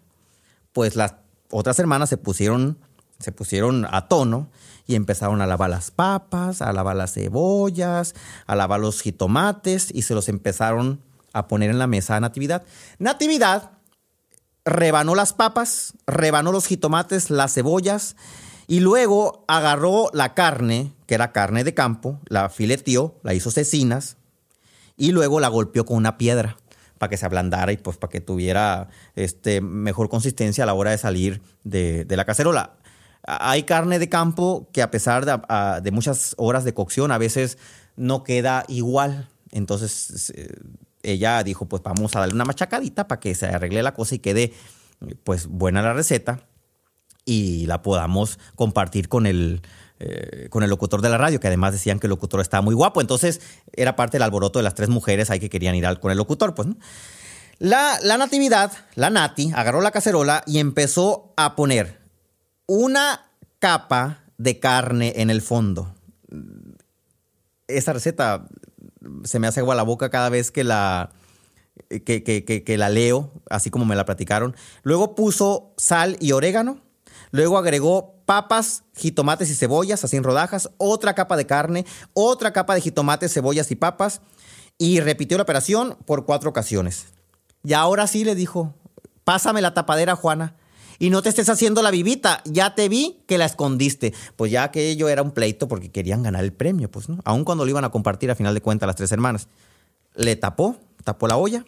Pues 0.72 0.96
las 0.96 1.14
otras 1.50 1.78
hermanas 1.78 2.08
se 2.08 2.16
pusieron, 2.16 2.78
se 3.18 3.32
pusieron 3.32 3.86
a 3.90 4.08
tono 4.08 4.48
y 4.86 4.96
empezaron 4.96 5.40
a 5.40 5.46
lavar 5.46 5.70
las 5.70 5.90
papas, 5.90 6.62
a 6.62 6.72
lavar 6.72 6.96
las 6.96 7.14
cebollas, 7.14 8.14
a 8.46 8.54
lavar 8.54 8.80
los 8.80 9.00
jitomates 9.00 9.88
y 9.92 10.02
se 10.02 10.14
los 10.14 10.28
empezaron 10.28 11.00
a 11.32 11.48
poner 11.48 11.70
en 11.70 11.78
la 11.78 11.86
mesa 11.86 12.16
a 12.16 12.20
Natividad. 12.20 12.64
Natividad 12.98 13.70
rebanó 14.64 15.14
las 15.14 15.32
papas, 15.32 15.94
rebanó 16.06 16.52
los 16.52 16.66
jitomates, 16.66 17.30
las 17.30 17.54
cebollas 17.54 18.16
y 18.66 18.80
luego 18.80 19.44
agarró 19.46 20.10
la 20.12 20.34
carne, 20.34 20.92
que 21.06 21.14
era 21.14 21.32
carne 21.32 21.64
de 21.64 21.74
campo, 21.74 22.18
la 22.26 22.48
fileteó, 22.48 23.14
la 23.22 23.34
hizo 23.34 23.50
cecinas 23.50 24.16
y 24.96 25.12
luego 25.12 25.40
la 25.40 25.48
golpeó 25.48 25.84
con 25.84 25.96
una 25.96 26.18
piedra 26.18 26.56
para 27.04 27.10
que 27.10 27.18
se 27.18 27.26
ablandara 27.26 27.70
y 27.70 27.76
pues 27.76 27.98
para 27.98 28.10
que 28.10 28.22
tuviera 28.22 28.88
este, 29.14 29.60
mejor 29.60 30.08
consistencia 30.08 30.64
a 30.64 30.66
la 30.66 30.72
hora 30.72 30.90
de 30.90 30.96
salir 30.96 31.42
de, 31.62 32.06
la 32.08 32.24
cacerola. 32.24 32.78
Hay 33.26 33.64
carne 33.64 33.98
de 33.98 34.08
campo 34.08 34.70
que 34.72 34.80
a 34.80 34.90
pesar 34.90 35.26
de, 35.26 35.90
muchas 35.90 36.34
horas 36.38 36.64
de 36.64 36.72
cocción 36.72 37.12
a 37.12 37.18
veces 37.18 37.58
no 37.96 38.24
queda 38.24 38.64
igual. 38.68 39.28
Entonces 39.50 40.32
ella 41.02 41.42
dijo, 41.42 41.66
pues 41.66 41.82
vamos 41.82 42.16
a 42.16 42.20
darle 42.20 42.34
una 42.34 42.46
machacadita 42.46 43.06
para 43.06 43.20
que 43.20 43.34
se 43.34 43.44
arregle 43.44 43.82
la 43.82 43.92
cosa 43.92 44.14
y 44.14 44.20
quede 44.20 44.54
pues 45.24 45.46
buena 45.46 45.82
la 45.82 45.92
receta 45.92 46.46
y 47.26 47.66
la 47.66 47.82
podamos 47.82 48.38
compartir 48.54 49.10
con 49.10 49.26
el, 49.26 49.60
eh, 50.00 50.48
con 50.50 50.62
el 50.62 50.70
locutor 50.70 51.02
de 51.02 51.08
la 51.08 51.18
radio, 51.18 51.40
que 51.40 51.46
además 51.46 51.72
decían 51.72 51.98
que 51.98 52.06
el 52.06 52.10
locutor 52.10 52.40
estaba 52.40 52.62
muy 52.62 52.74
guapo. 52.74 53.00
Entonces 53.00 53.40
era 53.72 53.96
parte 53.96 54.16
del 54.16 54.22
alboroto 54.22 54.58
de 54.58 54.62
las 54.62 54.74
tres 54.74 54.88
mujeres 54.88 55.30
ahí 55.30 55.40
que 55.40 55.50
querían 55.50 55.74
ir 55.74 55.86
al, 55.86 56.00
con 56.00 56.10
el 56.10 56.18
locutor. 56.18 56.54
Pues, 56.54 56.68
la, 57.58 57.98
la 58.02 58.18
natividad, 58.18 58.72
la 58.94 59.10
nati, 59.10 59.52
agarró 59.54 59.80
la 59.80 59.90
cacerola 59.90 60.42
y 60.46 60.58
empezó 60.58 61.32
a 61.36 61.56
poner 61.56 62.00
una 62.66 63.30
capa 63.58 64.24
de 64.38 64.58
carne 64.58 65.14
en 65.16 65.30
el 65.30 65.42
fondo. 65.42 65.94
Esa 67.68 67.92
receta 67.92 68.46
se 69.24 69.38
me 69.38 69.46
hace 69.46 69.60
agua 69.60 69.74
la 69.74 69.82
boca 69.82 70.10
cada 70.10 70.28
vez 70.28 70.50
que 70.50 70.64
la, 70.64 71.10
que, 71.88 72.22
que, 72.22 72.64
que, 72.64 72.78
la 72.78 72.88
leo, 72.88 73.32
así 73.50 73.70
como 73.70 73.84
me 73.84 73.96
la 73.96 74.04
platicaron. 74.04 74.56
Luego 74.82 75.14
puso 75.14 75.72
sal 75.76 76.16
y 76.20 76.32
orégano. 76.32 76.80
Luego 77.34 77.58
agregó 77.58 78.14
papas, 78.26 78.84
jitomates 78.94 79.50
y 79.50 79.56
cebollas, 79.56 80.04
así 80.04 80.16
en 80.16 80.22
rodajas, 80.22 80.70
otra 80.78 81.16
capa 81.16 81.36
de 81.36 81.46
carne, 81.46 81.84
otra 82.12 82.52
capa 82.52 82.76
de 82.76 82.80
jitomates, 82.80 83.34
cebollas 83.34 83.72
y 83.72 83.74
papas, 83.74 84.20
y 84.78 85.00
repitió 85.00 85.36
la 85.36 85.42
operación 85.42 85.98
por 86.06 86.26
cuatro 86.26 86.50
ocasiones. 86.50 87.06
Y 87.64 87.72
ahora 87.72 88.06
sí 88.06 88.22
le 88.22 88.36
dijo, 88.36 88.72
pásame 89.24 89.62
la 89.62 89.74
tapadera, 89.74 90.14
Juana, 90.14 90.54
y 91.00 91.10
no 91.10 91.22
te 91.22 91.28
estés 91.28 91.48
haciendo 91.48 91.82
la 91.82 91.90
vivita, 91.90 92.40
ya 92.44 92.76
te 92.76 92.88
vi 92.88 93.18
que 93.26 93.36
la 93.36 93.46
escondiste. 93.46 94.14
Pues 94.36 94.52
ya 94.52 94.70
que 94.70 94.90
ello 94.90 95.08
era 95.08 95.22
un 95.22 95.32
pleito 95.32 95.66
porque 95.66 95.90
querían 95.90 96.22
ganar 96.22 96.44
el 96.44 96.52
premio, 96.52 96.88
pues, 96.88 97.08
¿no? 97.08 97.18
Aun 97.24 97.42
cuando 97.42 97.64
lo 97.64 97.70
iban 97.70 97.84
a 97.84 97.90
compartir 97.90 98.30
a 98.30 98.36
final 98.36 98.54
de 98.54 98.60
cuentas 98.60 98.86
las 98.86 98.94
tres 98.94 99.10
hermanas. 99.10 99.48
Le 100.14 100.36
tapó, 100.36 100.76
tapó 101.02 101.26
la 101.26 101.36
olla, 101.36 101.64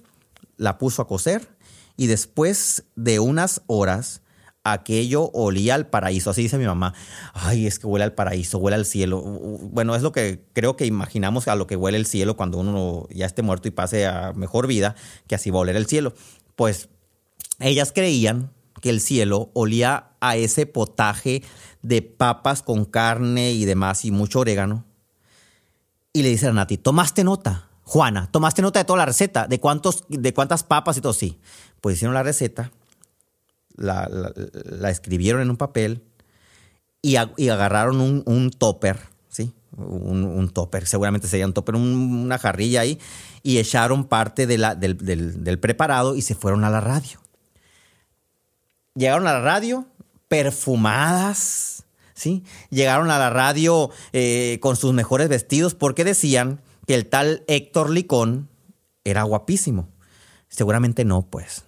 la 0.58 0.78
puso 0.78 1.02
a 1.02 1.08
cocer, 1.08 1.48
y 1.96 2.06
después 2.06 2.84
de 2.94 3.18
unas 3.18 3.62
horas 3.66 4.22
aquello 4.72 5.30
olía 5.32 5.74
al 5.74 5.86
paraíso. 5.88 6.30
Así 6.30 6.42
dice 6.42 6.58
mi 6.58 6.66
mamá. 6.66 6.94
Ay, 7.32 7.66
es 7.66 7.78
que 7.78 7.86
huele 7.86 8.04
al 8.04 8.14
paraíso, 8.14 8.58
huele 8.58 8.76
al 8.76 8.86
cielo. 8.86 9.20
Bueno, 9.22 9.94
es 9.94 10.02
lo 10.02 10.12
que 10.12 10.44
creo 10.52 10.76
que 10.76 10.86
imaginamos 10.86 11.48
a 11.48 11.54
lo 11.54 11.66
que 11.66 11.76
huele 11.76 11.98
el 11.98 12.06
cielo 12.06 12.36
cuando 12.36 12.58
uno 12.58 13.06
ya 13.10 13.26
esté 13.26 13.42
muerto 13.42 13.68
y 13.68 13.70
pase 13.70 14.06
a 14.06 14.32
mejor 14.34 14.66
vida, 14.66 14.94
que 15.26 15.34
así 15.34 15.50
va 15.50 15.58
a 15.58 15.62
oler 15.62 15.76
el 15.76 15.86
cielo. 15.86 16.14
Pues 16.56 16.88
ellas 17.60 17.92
creían 17.94 18.52
que 18.80 18.90
el 18.90 19.00
cielo 19.00 19.50
olía 19.54 20.10
a 20.20 20.36
ese 20.36 20.66
potaje 20.66 21.42
de 21.82 22.02
papas 22.02 22.62
con 22.62 22.84
carne 22.84 23.52
y 23.52 23.64
demás 23.64 24.04
y 24.04 24.10
mucho 24.10 24.40
orégano. 24.40 24.84
Y 26.12 26.22
le 26.22 26.30
dice 26.30 26.48
a 26.48 26.52
Nati, 26.52 26.78
¿tomaste 26.78 27.24
nota? 27.24 27.68
Juana, 27.82 28.28
¿tomaste 28.32 28.62
nota 28.62 28.80
de 28.80 28.84
toda 28.84 28.98
la 28.98 29.06
receta? 29.06 29.46
¿De, 29.46 29.60
cuántos, 29.60 30.04
de 30.08 30.34
cuántas 30.34 30.64
papas 30.64 30.96
y 30.96 31.00
todo? 31.00 31.12
Sí. 31.12 31.38
Pues 31.80 31.96
hicieron 31.96 32.14
la 32.14 32.24
receta 32.24 32.72
la, 33.76 34.90
escribieron 34.90 35.42
en 35.42 35.50
un 35.50 35.56
papel 35.56 36.02
y, 37.02 37.16
agarraron 37.16 38.22
un, 38.26 38.50
topper, 38.50 38.98
¿sí? 39.28 39.52
Un, 39.76 40.50
topper, 40.52 40.86
seguramente 40.86 41.28
sería 41.28 41.46
un 41.46 41.52
topper, 41.52 41.76
una 41.76 42.38
jarrilla 42.38 42.80
ahí, 42.80 42.98
y 43.42 43.58
echaron 43.58 44.06
parte 44.06 44.46
de 44.46 44.58
la, 44.58 44.74
del, 44.74 45.58
preparado 45.60 46.16
y 46.16 46.22
se 46.22 46.34
fueron 46.34 46.64
a 46.64 46.70
la 46.70 46.80
radio. 46.80 47.20
Llegaron 48.94 49.26
a 49.26 49.34
la 49.34 49.40
radio 49.40 49.86
perfumadas, 50.28 51.84
¿sí? 52.14 52.42
Llegaron 52.70 53.10
a 53.10 53.18
la 53.18 53.30
radio 53.30 53.90
eh, 54.12 54.58
con 54.60 54.76
sus 54.76 54.92
mejores 54.92 55.28
vestidos 55.28 55.74
porque 55.74 56.02
decían 56.02 56.60
que 56.86 56.94
el 56.94 57.06
tal 57.06 57.44
Héctor 57.46 57.90
Licón 57.90 58.48
era 59.04 59.22
guapísimo. 59.22 59.88
Seguramente 60.48 61.04
no, 61.04 61.22
pues 61.22 61.65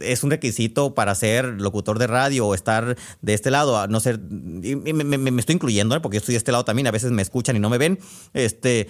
es 0.00 0.22
un 0.24 0.30
requisito 0.30 0.94
para 0.94 1.14
ser 1.14 1.60
locutor 1.60 1.98
de 1.98 2.06
radio 2.06 2.46
o 2.46 2.54
estar 2.54 2.96
de 3.20 3.34
este 3.34 3.50
lado, 3.50 3.78
a 3.78 3.86
no 3.86 4.00
ser, 4.00 4.20
me, 4.20 5.40
estoy 5.40 5.54
incluyendo, 5.54 5.96
¿eh? 5.96 6.00
porque 6.00 6.16
yo 6.16 6.20
estoy 6.20 6.34
de 6.34 6.38
este 6.38 6.52
lado 6.52 6.64
también, 6.64 6.86
a 6.86 6.90
veces 6.90 7.10
me 7.10 7.22
escuchan 7.22 7.56
y 7.56 7.58
no 7.58 7.70
me 7.70 7.78
ven. 7.78 7.98
Este, 8.34 8.88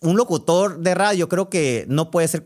un 0.00 0.16
locutor 0.16 0.78
de 0.78 0.94
radio 0.94 1.28
creo 1.28 1.48
que 1.48 1.86
no 1.88 2.10
puede 2.10 2.28
ser 2.28 2.44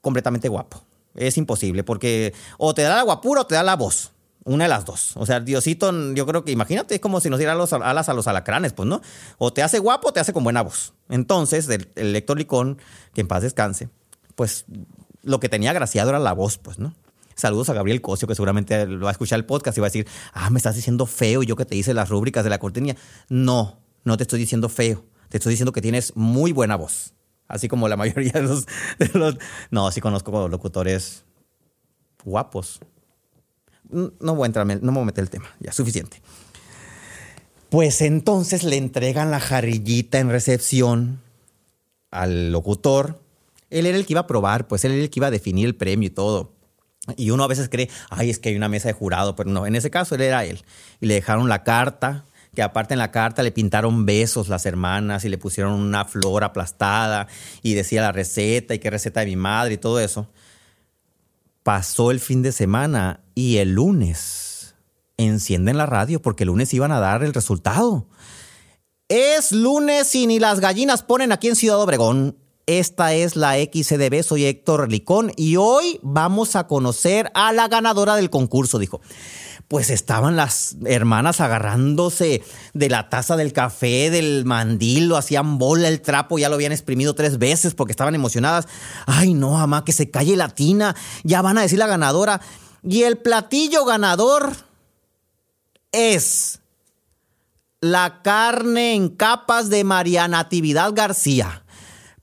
completamente 0.00 0.48
guapo. 0.48 0.84
Es 1.14 1.36
imposible, 1.36 1.82
porque 1.82 2.32
o 2.58 2.74
te 2.74 2.82
da 2.82 2.96
la 2.96 3.02
guapura 3.02 3.40
o 3.40 3.46
te 3.46 3.56
da 3.56 3.62
la 3.62 3.76
voz. 3.76 4.12
Una 4.44 4.64
de 4.64 4.68
las 4.68 4.86
dos. 4.86 5.14
O 5.16 5.26
sea, 5.26 5.40
Diosito, 5.40 5.92
yo 6.14 6.24
creo 6.24 6.42
que, 6.42 6.52
imagínate, 6.52 6.94
es 6.94 7.00
como 7.02 7.20
si 7.20 7.28
nos 7.28 7.38
diera 7.38 7.52
alas 7.52 8.08
a 8.08 8.14
los 8.14 8.28
alacranes, 8.28 8.72
pues, 8.72 8.88
¿no? 8.88 9.02
O 9.36 9.52
te 9.52 9.62
hace 9.62 9.78
guapo 9.78 10.08
o 10.08 10.12
te 10.12 10.20
hace 10.20 10.32
con 10.32 10.42
buena 10.42 10.62
voz. 10.62 10.94
Entonces, 11.10 11.68
el, 11.68 11.90
el 11.96 12.16
Héctor 12.16 12.38
Licón, 12.38 12.78
que 13.12 13.20
en 13.20 13.28
paz 13.28 13.42
descanse, 13.42 13.90
pues 14.36 14.64
lo 15.22 15.40
que 15.40 15.48
tenía 15.48 15.72
graciado 15.72 16.10
era 16.10 16.18
la 16.18 16.32
voz, 16.32 16.58
pues, 16.58 16.78
¿no? 16.78 16.94
Saludos 17.34 17.68
a 17.68 17.72
Gabriel 17.72 18.00
Cosio, 18.00 18.26
que 18.26 18.34
seguramente 18.34 18.84
lo 18.86 19.04
va 19.04 19.10
a 19.10 19.12
escuchar 19.12 19.38
el 19.38 19.44
podcast 19.44 19.78
y 19.78 19.80
va 19.80 19.86
a 19.86 19.90
decir, 19.90 20.08
ah, 20.32 20.50
me 20.50 20.58
estás 20.58 20.74
diciendo 20.74 21.06
feo 21.06 21.44
yo 21.44 21.54
que 21.54 21.64
te 21.64 21.76
hice 21.76 21.94
las 21.94 22.08
rúbricas 22.08 22.42
de 22.42 22.50
la 22.50 22.58
cortinilla. 22.58 22.96
No, 23.28 23.78
no 24.02 24.16
te 24.16 24.24
estoy 24.24 24.40
diciendo 24.40 24.68
feo. 24.68 25.04
Te 25.28 25.36
estoy 25.36 25.52
diciendo 25.52 25.70
que 25.70 25.80
tienes 25.80 26.16
muy 26.16 26.52
buena 26.52 26.74
voz. 26.74 27.14
Así 27.46 27.68
como 27.68 27.86
la 27.88 27.96
mayoría 27.96 28.32
de 28.32 28.42
los... 28.42 28.66
No, 29.70 29.90
sí 29.92 30.00
conozco 30.00 30.48
locutores 30.48 31.24
guapos. 32.24 32.80
No 33.88 34.34
voy 34.34 34.44
a 34.44 34.46
entrar, 34.46 34.66
no 34.66 34.74
me 34.74 34.92
voy 34.92 35.02
a 35.02 35.06
meter 35.06 35.22
el 35.22 35.30
tema. 35.30 35.48
Ya, 35.60 35.72
suficiente. 35.72 36.20
Pues 37.70 38.00
entonces 38.00 38.64
le 38.64 38.78
entregan 38.78 39.30
la 39.30 39.38
jarrillita 39.38 40.18
en 40.18 40.30
recepción 40.30 41.20
al 42.10 42.50
locutor 42.50 43.20
él 43.70 43.86
era 43.86 43.96
el 43.96 44.06
que 44.06 44.14
iba 44.14 44.20
a 44.20 44.26
probar, 44.26 44.68
pues 44.68 44.84
él 44.84 44.92
era 44.92 45.02
el 45.02 45.10
que 45.10 45.20
iba 45.20 45.26
a 45.26 45.30
definir 45.30 45.66
el 45.66 45.76
premio 45.76 46.06
y 46.06 46.10
todo. 46.10 46.54
Y 47.16 47.30
uno 47.30 47.44
a 47.44 47.48
veces 47.48 47.68
cree, 47.68 47.88
ay, 48.10 48.30
es 48.30 48.38
que 48.38 48.50
hay 48.50 48.56
una 48.56 48.68
mesa 48.68 48.88
de 48.88 48.94
jurado, 48.94 49.34
pero 49.34 49.50
no, 49.50 49.66
en 49.66 49.76
ese 49.76 49.90
caso 49.90 50.14
él 50.14 50.22
era 50.22 50.44
él. 50.44 50.62
Y 51.00 51.06
le 51.06 51.14
dejaron 51.14 51.48
la 51.48 51.64
carta 51.64 52.26
que 52.54 52.62
aparte 52.62 52.94
en 52.94 52.98
la 52.98 53.10
carta 53.10 53.42
le 53.42 53.52
pintaron 53.52 54.04
besos 54.04 54.48
las 54.48 54.66
hermanas 54.66 55.24
y 55.24 55.28
le 55.28 55.38
pusieron 55.38 55.74
una 55.74 56.04
flor 56.04 56.44
aplastada 56.44 57.28
y 57.62 57.74
decía 57.74 58.02
la 58.02 58.12
receta 58.12 58.74
y 58.74 58.78
qué 58.78 58.90
receta 58.90 59.20
de 59.20 59.26
mi 59.26 59.36
madre 59.36 59.74
y 59.74 59.78
todo 59.78 60.00
eso. 60.00 60.28
Pasó 61.62 62.10
el 62.10 62.20
fin 62.20 62.42
de 62.42 62.52
semana 62.52 63.20
y 63.34 63.58
el 63.58 63.74
lunes 63.74 64.74
encienden 65.18 65.76
la 65.76 65.86
radio 65.86 66.20
porque 66.20 66.44
el 66.44 66.48
lunes 66.48 66.72
iban 66.74 66.90
a 66.90 67.00
dar 67.00 67.22
el 67.22 67.34
resultado. 67.34 68.08
Es 69.08 69.52
lunes 69.52 70.14
y 70.14 70.26
ni 70.26 70.38
las 70.38 70.60
gallinas 70.60 71.02
ponen 71.02 71.32
aquí 71.32 71.48
en 71.48 71.56
Ciudad 71.56 71.80
Obregón. 71.80 72.36
Esta 72.68 73.14
es 73.14 73.34
la 73.34 73.54
XCDB, 73.54 74.22
soy 74.22 74.44
Héctor 74.44 74.92
Licón 74.92 75.32
y 75.36 75.56
hoy 75.56 76.00
vamos 76.02 76.54
a 76.54 76.66
conocer 76.66 77.30
a 77.32 77.54
la 77.54 77.66
ganadora 77.66 78.14
del 78.14 78.28
concurso, 78.28 78.78
dijo 78.78 79.00
pues 79.68 79.88
estaban 79.88 80.36
las 80.36 80.76
hermanas 80.84 81.40
agarrándose 81.40 82.42
de 82.74 82.90
la 82.90 83.08
taza 83.08 83.36
del 83.36 83.54
café, 83.54 84.10
del 84.10 84.44
mandil, 84.44 85.08
lo 85.08 85.16
hacían 85.16 85.56
bola 85.56 85.88
el 85.88 86.02
trapo, 86.02 86.38
ya 86.38 86.50
lo 86.50 86.56
habían 86.56 86.72
exprimido 86.72 87.14
tres 87.14 87.38
veces 87.38 87.74
porque 87.74 87.92
estaban 87.92 88.14
emocionadas. 88.14 88.68
Ay, 89.06 89.32
no, 89.32 89.52
mamá, 89.52 89.84
que 89.84 89.92
se 89.92 90.10
calle 90.10 90.36
la 90.36 90.50
tina, 90.50 90.94
ya 91.22 91.40
van 91.40 91.56
a 91.56 91.62
decir 91.62 91.78
la 91.78 91.86
ganadora. 91.86 92.40
Y 92.82 93.02
el 93.04 93.16
platillo 93.16 93.86
ganador 93.86 94.52
es 95.92 96.60
la 97.80 98.22
carne 98.22 98.94
en 98.94 99.08
capas 99.08 99.70
de 99.70 99.84
María 99.84 100.28
Natividad 100.28 100.92
García. 100.94 101.62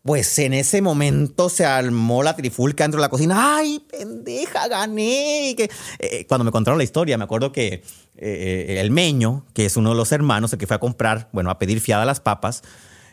Pues 0.05 0.37
en 0.37 0.53
ese 0.53 0.83
momento 0.83 1.49
se 1.49 1.65
armó 1.65 2.21
la 2.21 2.35
trifulca 2.35 2.83
dentro 2.83 2.99
de 2.99 3.01
la 3.01 3.09
cocina. 3.09 3.57
¡Ay, 3.57 3.83
pendeja, 3.89 4.67
gané! 4.67 5.55
que, 5.57 5.67
eh, 5.97 6.27
cuando 6.27 6.45
me 6.45 6.51
contaron 6.51 6.77
la 6.77 6.83
historia, 6.83 7.17
me 7.17 7.23
acuerdo 7.23 7.51
que 7.51 7.73
eh, 7.73 7.81
eh, 8.17 8.77
el 8.79 8.91
Meño, 8.91 9.47
que 9.55 9.65
es 9.65 9.77
uno 9.77 9.89
de 9.89 9.95
los 9.95 10.11
hermanos, 10.11 10.53
el 10.53 10.59
que 10.59 10.67
fue 10.67 10.75
a 10.75 10.79
comprar, 10.79 11.27
bueno, 11.31 11.49
a 11.49 11.57
pedir 11.57 11.81
fiada 11.81 12.05
las 12.05 12.19
papas, 12.19 12.61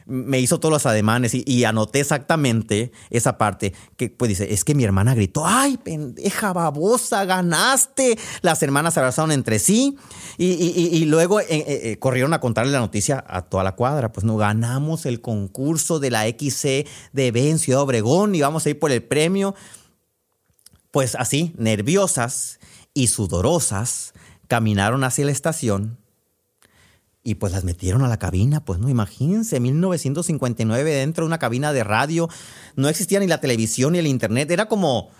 me 0.06 0.40
hizo 0.40 0.58
todos 0.60 0.72
los 0.72 0.86
ademanes 0.86 1.32
y, 1.34 1.64
anoté 1.64 2.00
exactamente 2.00 2.92
esa 3.10 3.38
parte 3.38 3.72
que 3.96 4.10
pues 4.10 4.30
dice, 4.30 4.52
es 4.52 4.64
que 4.64 4.74
mi 4.74 4.84
hermana 4.84 5.14
gritó, 5.14 5.46
ay, 5.46 5.76
pendeja 5.76 6.52
babosa, 6.52 7.24
ganaste. 7.24 8.18
Las 8.40 8.62
hermanas 8.62 8.94
se 8.94 9.00
abrazaron 9.00 9.30
entre 9.30 9.58
sí 9.58 9.96
y, 10.38 11.04
luego 11.04 11.40
eh, 11.40 11.46
eh, 11.48 11.64
eh, 11.66 11.98
corrieron 11.98 12.34
a 12.34 12.40
contarle 12.40 12.72
la 12.72 12.80
noticia 12.80 13.24
a 13.26 13.42
toda 13.42 13.62
la 13.64 13.72
cuadra, 13.72 14.12
pues 14.12 14.24
no, 14.24 14.36
ganamos 14.36 15.06
el 15.06 15.20
concurso 15.20 16.00
de 16.00 16.10
la 16.10 16.26
XC 16.26 16.86
de 17.12 17.30
B 17.30 17.58
Ciudad 17.58 17.82
Obregón 17.82 18.34
y 18.34 18.40
vamos 18.40 18.66
a 18.66 18.70
ir 18.70 18.78
por 18.78 18.90
el 18.90 19.02
premio. 19.02 19.54
Pues 20.90 21.14
así, 21.14 21.54
nerviosas 21.56 22.58
y 22.92 23.06
sudorosas, 23.06 24.12
caminaron 24.48 25.04
hacia 25.04 25.24
la 25.24 25.32
estación 25.32 26.01
y 27.24 27.36
pues 27.36 27.52
las 27.52 27.64
metieron 27.64 28.02
a 28.02 28.08
la 28.08 28.18
cabina, 28.18 28.64
pues 28.64 28.80
no, 28.80 28.88
imagínense, 28.88 29.60
1959 29.60 30.90
dentro 30.90 31.24
de 31.24 31.26
una 31.26 31.38
cabina 31.38 31.72
de 31.72 31.84
radio, 31.84 32.28
no 32.74 32.88
existía 32.88 33.20
ni 33.20 33.26
la 33.26 33.40
televisión 33.40 33.92
ni 33.92 33.98
el 33.98 34.06
internet, 34.08 34.50
era 34.50 34.66
como, 34.66 35.10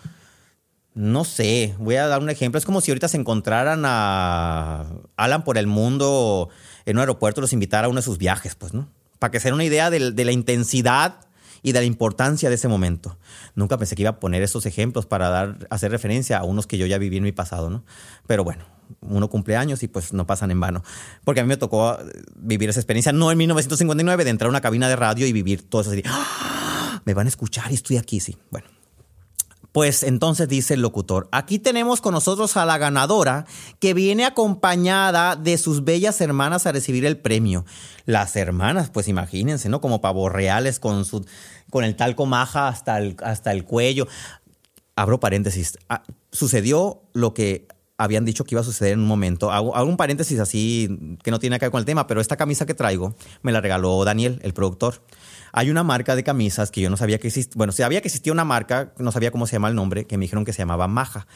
no 0.94 1.24
sé, 1.24 1.74
voy 1.78 1.96
a 1.96 2.08
dar 2.08 2.20
un 2.20 2.30
ejemplo, 2.30 2.58
es 2.58 2.64
como 2.64 2.80
si 2.80 2.90
ahorita 2.90 3.08
se 3.08 3.18
encontraran 3.18 3.84
a 3.84 4.86
Alan 5.16 5.44
por 5.44 5.58
el 5.58 5.68
mundo 5.68 6.48
en 6.86 6.96
un 6.96 7.00
aeropuerto, 7.00 7.40
los 7.40 7.52
invitara 7.52 7.86
a 7.86 7.90
uno 7.90 8.00
de 8.00 8.04
sus 8.04 8.18
viajes, 8.18 8.56
pues, 8.56 8.74
¿no? 8.74 8.88
Para 9.20 9.30
que 9.30 9.38
se 9.38 9.48
den 9.48 9.54
una 9.54 9.64
idea 9.64 9.88
de, 9.88 10.10
de 10.10 10.24
la 10.24 10.32
intensidad 10.32 11.20
y 11.62 11.70
de 11.70 11.78
la 11.78 11.86
importancia 11.86 12.48
de 12.48 12.56
ese 12.56 12.66
momento. 12.66 13.16
Nunca 13.54 13.78
pensé 13.78 13.94
que 13.94 14.02
iba 14.02 14.10
a 14.10 14.20
poner 14.20 14.42
esos 14.42 14.66
ejemplos 14.66 15.06
para 15.06 15.28
dar, 15.28 15.68
hacer 15.70 15.92
referencia 15.92 16.38
a 16.38 16.44
unos 16.44 16.66
que 16.66 16.76
yo 16.76 16.86
ya 16.86 16.98
viví 16.98 17.18
en 17.18 17.22
mi 17.22 17.30
pasado, 17.30 17.70
¿no? 17.70 17.84
Pero 18.26 18.42
bueno, 18.42 18.64
uno 19.00 19.28
cumple 19.28 19.56
años 19.56 19.82
y 19.82 19.88
pues 19.88 20.12
no 20.12 20.26
pasan 20.26 20.50
en 20.50 20.60
vano. 20.60 20.82
Porque 21.24 21.40
a 21.40 21.44
mí 21.44 21.48
me 21.48 21.56
tocó 21.56 21.98
vivir 22.36 22.68
esa 22.70 22.80
experiencia, 22.80 23.12
no 23.12 23.30
en 23.30 23.38
1959, 23.38 24.24
de 24.24 24.30
entrar 24.30 24.46
a 24.46 24.50
una 24.50 24.60
cabina 24.60 24.88
de 24.88 24.96
radio 24.96 25.26
y 25.26 25.32
vivir 25.32 25.68
todo 25.68 25.82
eso. 25.82 25.92
¡Ah! 26.06 27.00
Me 27.04 27.14
van 27.14 27.26
a 27.26 27.28
escuchar 27.28 27.70
y 27.70 27.74
estoy 27.74 27.96
aquí, 27.96 28.20
sí. 28.20 28.36
Bueno. 28.50 28.68
Pues 29.72 30.02
entonces 30.02 30.48
dice 30.48 30.74
el 30.74 30.82
locutor, 30.82 31.28
aquí 31.32 31.58
tenemos 31.58 32.02
con 32.02 32.12
nosotros 32.12 32.58
a 32.58 32.66
la 32.66 32.76
ganadora 32.76 33.46
que 33.78 33.94
viene 33.94 34.26
acompañada 34.26 35.34
de 35.34 35.56
sus 35.56 35.82
bellas 35.82 36.20
hermanas 36.20 36.66
a 36.66 36.72
recibir 36.72 37.06
el 37.06 37.16
premio. 37.16 37.64
Las 38.04 38.36
hermanas, 38.36 38.90
pues 38.90 39.08
imagínense, 39.08 39.70
¿no? 39.70 39.80
Como 39.80 40.02
pavos 40.02 40.30
reales 40.30 40.78
con, 40.78 41.06
su, 41.06 41.24
con 41.70 41.84
el 41.84 41.96
talco 41.96 42.26
maja 42.26 42.68
hasta 42.68 42.98
el, 42.98 43.16
hasta 43.24 43.50
el 43.50 43.64
cuello. 43.64 44.06
Abro 44.94 45.20
paréntesis. 45.20 45.78
Ah, 45.88 46.02
sucedió 46.30 47.04
lo 47.14 47.32
que 47.32 47.66
habían 48.02 48.24
dicho 48.24 48.44
que 48.44 48.54
iba 48.54 48.60
a 48.60 48.64
suceder 48.64 48.94
en 48.94 49.00
un 49.00 49.06
momento. 49.06 49.50
Hago, 49.50 49.72
un 49.84 49.96
paréntesis 49.96 50.38
así 50.40 51.16
que 51.22 51.30
no 51.30 51.38
tiene 51.38 51.58
que 51.58 51.66
ver 51.66 51.70
con 51.70 51.78
el 51.78 51.84
tema, 51.84 52.06
pero 52.06 52.20
esta 52.20 52.36
camisa 52.36 52.66
que 52.66 52.74
traigo 52.74 53.14
me 53.42 53.52
la 53.52 53.60
regaló 53.60 54.04
Daniel, 54.04 54.40
el 54.42 54.52
productor. 54.52 55.02
Hay 55.52 55.70
una 55.70 55.82
marca 55.82 56.16
de 56.16 56.24
camisas 56.24 56.70
que 56.70 56.80
yo 56.80 56.90
no 56.90 56.96
sabía 56.96 57.18
que 57.18 57.28
existía. 57.28 57.52
Bueno, 57.56 57.72
sabía 57.72 58.00
que 58.00 58.08
existía 58.08 58.32
una 58.32 58.44
marca, 58.44 58.92
no 58.98 59.12
sabía 59.12 59.30
cómo 59.30 59.46
se 59.46 59.52
llama 59.52 59.68
el 59.68 59.74
nombre, 59.74 60.06
que 60.06 60.18
me 60.18 60.24
dijeron 60.24 60.44
que 60.44 60.52
se 60.52 60.58
llamaba 60.58 60.88
Maja. 60.88 61.26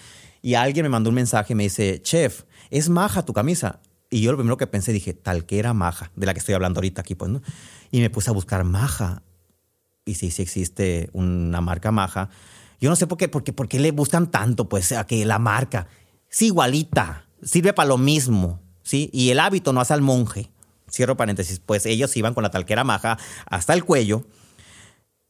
Y 0.42 0.55
alguien 0.55 0.85
me 0.85 0.88
mandó 0.88 1.11
un 1.11 1.16
mensaje 1.16 1.52
y 1.52 1.57
me 1.57 1.64
dice, 1.64 2.00
Chef, 2.02 2.44
es 2.70 2.88
Maja 2.88 3.24
tu 3.24 3.33
camisa. 3.33 3.81
Y 4.11 4.22
yo 4.22 4.33
lo 4.33 4.38
primero 4.38 4.57
que 4.57 4.66
pensé, 4.66 4.92
dije, 4.92 5.12
tal 5.14 5.44
que 5.44 5.59
era 5.59 5.74
Maja, 5.74 6.11
de 6.16 6.26
la 6.26 6.33
que 6.33 6.40
estoy 6.40 6.55
hablando 6.55 6.79
ahorita 6.79 7.00
aquí, 7.02 7.14
pues, 7.14 7.31
¿no? 7.31 7.42
Y 7.90 8.00
me 8.00 8.11
puse 8.11 8.31
a 8.31 8.33
buscar 8.33 8.64
Maja. 8.64 9.22
Y 10.05 10.14
sí, 10.14 10.31
sí 10.31 10.42
existe 10.42 11.11
una 11.12 11.61
marca 11.61 11.90
Maja. 11.90 12.31
Yo 12.81 12.90
no 12.90 12.96
sé 12.96 13.07
por 13.07 13.18
qué, 13.18 13.29
porque, 13.29 13.52
por 13.52 13.68
qué 13.68 13.81
le 13.81 13.90
buscan 13.90 14.31
tanto, 14.31 14.68
pues, 14.68 14.92
a 14.92 15.07
que 15.07 15.24
la 15.24 15.38
marca 15.38 15.88
es 16.37 16.42
igualita, 16.42 17.25
sirve 17.42 17.72
para 17.72 17.88
lo 17.88 17.96
mismo, 17.96 18.61
¿sí? 18.83 19.09
Y 19.14 19.31
el 19.31 19.40
hábito 19.40 19.72
no 19.72 19.81
hace 19.81 19.94
al 19.94 20.03
monje. 20.03 20.51
Cierro 20.90 21.16
paréntesis, 21.16 21.61
pues 21.64 21.87
ellos 21.87 22.14
iban 22.14 22.35
con 22.35 22.42
la 22.42 22.51
talquera 22.51 22.85
maja 22.85 23.18
hasta 23.46 23.72
el 23.72 23.85
cuello 23.85 24.27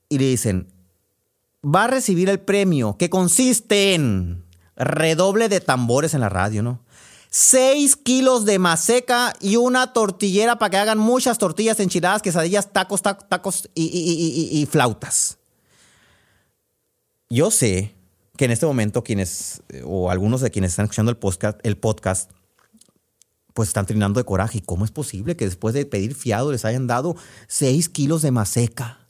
y 0.09 0.19
le 0.19 0.27
dicen, 0.27 0.67
va 1.65 1.85
a 1.85 1.87
recibir 1.87 2.29
el 2.29 2.41
premio 2.41 2.97
que 2.99 3.09
consiste 3.09 3.95
en 3.95 4.45
redoble 4.75 5.49
de 5.49 5.61
tambores 5.61 6.13
en 6.13 6.23
la 6.23 6.29
radio, 6.29 6.65
¿no? 6.65 6.85
Seis 7.31 7.95
kilos 7.95 8.45
de 8.45 8.59
maseca 8.59 9.33
y 9.41 9.57
una 9.57 9.93
tortillera 9.93 10.59
para 10.59 10.71
que 10.71 10.77
hagan 10.79 10.99
muchas 10.99 11.39
tortillas, 11.39 11.79
enchiladas, 11.79 12.21
quesadillas, 12.21 12.73
tacos, 12.73 13.03
tacos, 13.03 13.29
tacos 13.29 13.71
y 13.75 14.67
flautas. 14.69 15.39
Yo 17.29 17.53
sé 17.53 17.96
que 18.37 18.45
en 18.45 18.51
este 18.51 18.67
momento 18.67 19.03
quienes, 19.03 19.63
eh, 19.69 19.83
o 19.85 20.11
algunos 20.11 20.41
de 20.41 20.51
quienes 20.51 20.73
están 20.73 20.85
escuchando 20.85 21.11
el 21.11 21.17
podcast, 21.17 21.59
el 21.65 21.77
podcast, 21.77 22.31
pues 23.55 23.69
están 23.69 23.87
trinando 23.87 24.21
de 24.21 24.25
coraje. 24.25 24.59
¿Y 24.59 24.61
cómo 24.61 24.85
es 24.85 24.91
posible 24.91 25.37
que 25.37 25.47
después 25.47 25.75
de 25.75 25.87
pedir 25.87 26.15
fiado 26.15 26.53
les 26.53 26.65
hayan 26.65 26.87
dado 26.87 27.17
seis 27.49 27.89
kilos 27.89 28.23
de 28.23 28.31
maseca 28.31 29.09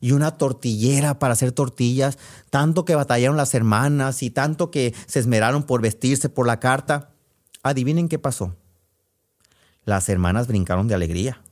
y 0.00 0.12
una 0.12 0.38
tortillera 0.38 1.18
para 1.18 1.34
hacer 1.34 1.52
tortillas? 1.52 2.18
Tanto 2.50 2.84
que 2.84 2.94
batallaron 2.94 3.36
las 3.36 3.54
hermanas 3.54 4.22
y 4.22 4.30
tanto 4.30 4.70
que 4.70 4.94
se 5.06 5.20
esmeraron 5.20 5.64
por 5.64 5.82
vestirse 5.82 6.28
por 6.28 6.46
la 6.46 6.60
carta. 6.60 7.10
Adivinen 7.62 8.08
qué 8.08 8.18
pasó. 8.18 8.56
Las 9.84 10.08
hermanas 10.08 10.48
brincaron 10.48 10.88
de 10.88 10.94
alegría 10.94 11.43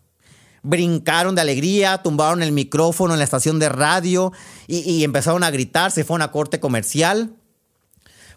brincaron 0.62 1.34
de 1.34 1.40
alegría, 1.40 2.02
tumbaron 2.02 2.42
el 2.42 2.52
micrófono 2.52 3.14
en 3.14 3.18
la 3.18 3.24
estación 3.24 3.58
de 3.58 3.68
radio 3.68 4.32
y, 4.66 5.02
empezaron 5.04 5.44
a 5.44 5.50
gritar, 5.50 5.90
se 5.90 6.04
fue 6.04 6.14
a 6.14 6.16
una 6.16 6.30
corte 6.30 6.60
comercial, 6.60 7.34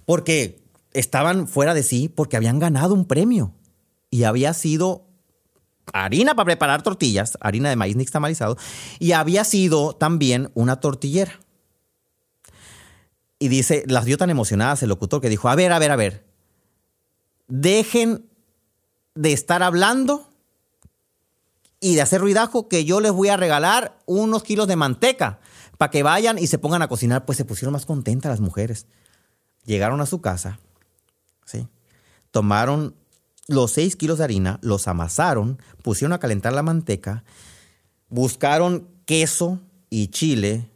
porque 0.05 0.63
estaban 0.93 1.47
fuera 1.47 1.73
de 1.73 1.83
sí, 1.83 2.09
porque 2.09 2.37
habían 2.37 2.59
ganado 2.59 2.93
un 2.93 3.05
premio 3.05 3.53
y 4.09 4.23
había 4.23 4.53
sido 4.53 5.07
harina 5.93 6.35
para 6.35 6.45
preparar 6.45 6.81
tortillas, 6.81 7.37
harina 7.41 7.69
de 7.69 7.75
maíz 7.75 7.95
nixtamalizado, 7.95 8.57
y 8.99 9.11
había 9.11 9.43
sido 9.43 9.95
también 9.95 10.49
una 10.55 10.79
tortillera. 10.79 11.39
Y 13.37 13.49
dice, 13.49 13.83
las 13.85 14.05
dio 14.05 14.17
tan 14.17 14.29
emocionadas 14.29 14.81
el 14.81 14.89
locutor 14.89 15.21
que 15.21 15.29
dijo, 15.29 15.49
a 15.49 15.55
ver, 15.55 15.71
a 15.71 15.79
ver, 15.79 15.91
a 15.91 15.95
ver, 15.95 16.25
dejen 17.47 18.25
de 19.13 19.33
estar 19.33 19.61
hablando 19.61 20.34
y 21.79 21.95
de 21.95 22.01
hacer 22.01 22.21
ruidajo 22.21 22.67
que 22.67 22.85
yo 22.85 22.99
les 22.99 23.11
voy 23.11 23.29
a 23.29 23.37
regalar 23.37 23.97
unos 24.05 24.43
kilos 24.43 24.67
de 24.67 24.75
manteca 24.75 25.39
para 25.77 25.91
que 25.91 26.03
vayan 26.03 26.37
y 26.37 26.47
se 26.47 26.57
pongan 26.57 26.81
a 26.81 26.87
cocinar. 26.87 27.25
Pues 27.25 27.37
se 27.37 27.45
pusieron 27.45 27.73
más 27.73 27.85
contentas 27.85 28.31
las 28.31 28.39
mujeres. 28.39 28.87
Llegaron 29.65 30.01
a 30.01 30.05
su 30.05 30.21
casa, 30.21 30.59
¿sí? 31.45 31.67
tomaron 32.35 32.95
los 33.47 33.71
seis 33.71 33.95
kilos 33.95 34.17
de 34.17 34.25
harina, 34.25 34.59
los 34.61 34.89
amasaron, 34.89 35.57
pusieron 35.83 36.11
a 36.11 36.19
calentar 36.19 36.51
la 36.51 36.63
manteca, 36.63 37.23
buscaron 38.09 38.89
queso 39.05 39.61
y 39.89 40.07
chile, 40.07 40.69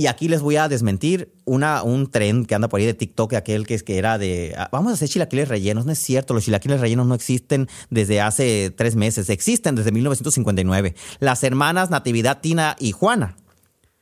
y 0.00 0.06
aquí 0.06 0.28
les 0.28 0.40
voy 0.40 0.56
a 0.56 0.66
desmentir 0.66 1.30
un 1.44 2.10
tren 2.10 2.46
que 2.46 2.54
anda 2.54 2.70
por 2.70 2.80
ahí 2.80 2.86
de 2.86 2.94
TikTok, 2.94 3.34
aquel 3.34 3.66
que, 3.66 3.78
que 3.80 3.98
era 3.98 4.16
de, 4.16 4.54
ah, 4.56 4.70
vamos 4.72 4.92
a 4.92 4.94
hacer 4.94 5.10
chilaquiles 5.10 5.46
rellenos. 5.46 5.84
No 5.84 5.92
es 5.92 5.98
cierto, 5.98 6.32
los 6.32 6.42
chilaquiles 6.42 6.80
rellenos 6.80 7.06
no 7.06 7.14
existen 7.14 7.68
desde 7.90 8.22
hace 8.22 8.70
tres 8.74 8.96
meses, 8.96 9.28
existen 9.28 9.74
desde 9.74 9.92
1959. 9.92 10.94
Las 11.18 11.44
hermanas 11.44 11.90
Natividad, 11.90 12.40
Tina 12.40 12.76
y 12.78 12.92
Juana 12.92 13.36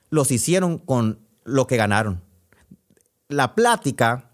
los 0.09 0.31
hicieron 0.31 0.79
con 0.79 1.19
lo 1.43 1.67
que 1.67 1.77
ganaron. 1.77 2.23
La 3.27 3.57
plática 3.57 4.31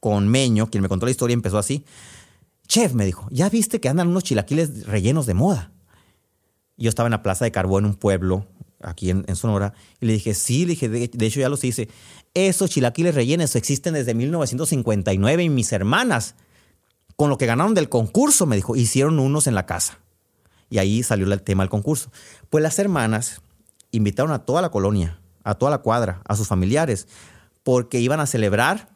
con 0.00 0.28
Meño, 0.28 0.70
quien 0.70 0.80
me 0.80 0.88
contó 0.88 1.04
la 1.04 1.12
historia, 1.12 1.34
empezó 1.34 1.58
así. 1.58 1.84
chef, 2.66 2.94
me 2.94 3.04
dijo, 3.04 3.28
¿ya 3.30 3.50
viste 3.50 3.78
que 3.78 3.90
andan 3.90 4.08
unos 4.08 4.24
chilaquiles 4.24 4.86
rellenos 4.86 5.26
de 5.26 5.34
moda? 5.34 5.70
Yo 6.78 6.88
estaba 6.88 7.08
en 7.08 7.12
la 7.12 7.22
Plaza 7.22 7.44
de 7.44 7.52
Carbón, 7.52 7.84
en 7.84 7.90
un 7.90 7.96
pueblo 7.96 8.46
aquí 8.84 9.10
en, 9.10 9.36
Sonora, 9.36 9.74
y 10.00 10.06
le 10.06 10.12
dije, 10.14 10.34
sí, 10.34 10.66
le 10.66 10.70
dije, 10.70 10.88
de, 10.88 11.08
de, 11.08 11.26
hecho 11.26 11.40
ya 11.40 11.48
los 11.48 11.64
hice. 11.64 11.88
Esos 12.34 12.70
chilaquiles 12.70 13.14
rellenos 13.14 13.56
existen 13.56 13.94
desde 13.94 14.14
1959 14.14 15.42
y 15.42 15.48
mis 15.48 15.72
hermanas, 15.72 16.34
con 17.16 17.30
lo 17.30 17.38
que 17.38 17.46
ganaron 17.46 17.74
del 17.74 17.88
concurso, 17.88 18.46
me 18.46 18.56
dijo, 18.56 18.76
hicieron 18.76 19.18
unos 19.18 19.46
en 19.46 19.54
la 19.54 19.66
casa. 19.66 19.98
Y 20.70 20.78
ahí 20.78 21.02
salió 21.02 21.32
el 21.32 21.42
tema 21.42 21.62
del 21.62 21.70
concurso. 21.70 22.10
Pues 22.50 22.62
las 22.62 22.78
hermanas 22.78 23.40
invitaron 23.92 24.32
a 24.32 24.40
toda 24.40 24.62
la 24.62 24.70
colonia, 24.70 25.20
a 25.44 25.54
toda 25.54 25.70
la 25.70 25.78
cuadra, 25.78 26.22
a 26.26 26.36
sus 26.36 26.48
familiares, 26.48 27.06
porque 27.62 28.00
iban 28.00 28.20
a 28.20 28.26
celebrar 28.26 28.88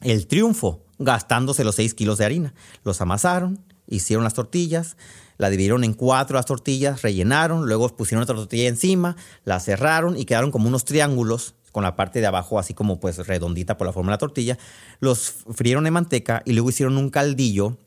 el 0.00 0.26
triunfo 0.26 0.84
gastándose 0.98 1.64
los 1.64 1.76
6 1.76 1.94
kilos 1.94 2.18
de 2.18 2.24
harina. 2.24 2.54
Los 2.82 3.00
amasaron, 3.00 3.60
hicieron 3.86 4.24
las 4.24 4.34
tortillas, 4.34 4.96
la 5.36 5.50
dividieron 5.50 5.84
en 5.84 5.94
cuatro 5.94 6.36
las 6.36 6.46
tortillas, 6.46 7.02
rellenaron, 7.02 7.66
luego 7.66 7.88
pusieron 7.96 8.22
otra 8.22 8.34
tortilla 8.34 8.68
encima, 8.68 9.16
la 9.44 9.60
cerraron 9.60 10.16
y 10.16 10.24
quedaron 10.24 10.50
como 10.50 10.68
unos 10.68 10.84
triángulos 10.84 11.54
con 11.72 11.82
la 11.82 11.96
parte 11.96 12.20
de 12.20 12.26
abajo 12.26 12.58
así 12.58 12.72
como 12.72 13.00
pues 13.00 13.26
redondita 13.26 13.76
por 13.76 13.86
la 13.86 13.92
forma 13.92 14.10
de 14.10 14.14
la 14.14 14.18
tortilla. 14.18 14.58
Los 15.00 15.44
frieron 15.54 15.86
en 15.86 15.92
manteca 15.92 16.42
y 16.44 16.52
luego 16.52 16.70
hicieron 16.70 16.96
un 16.96 17.10
caldillo 17.10 17.78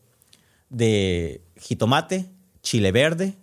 de 0.68 1.42
jitomate, 1.56 2.30
chile 2.62 2.92
verde, 2.92 3.38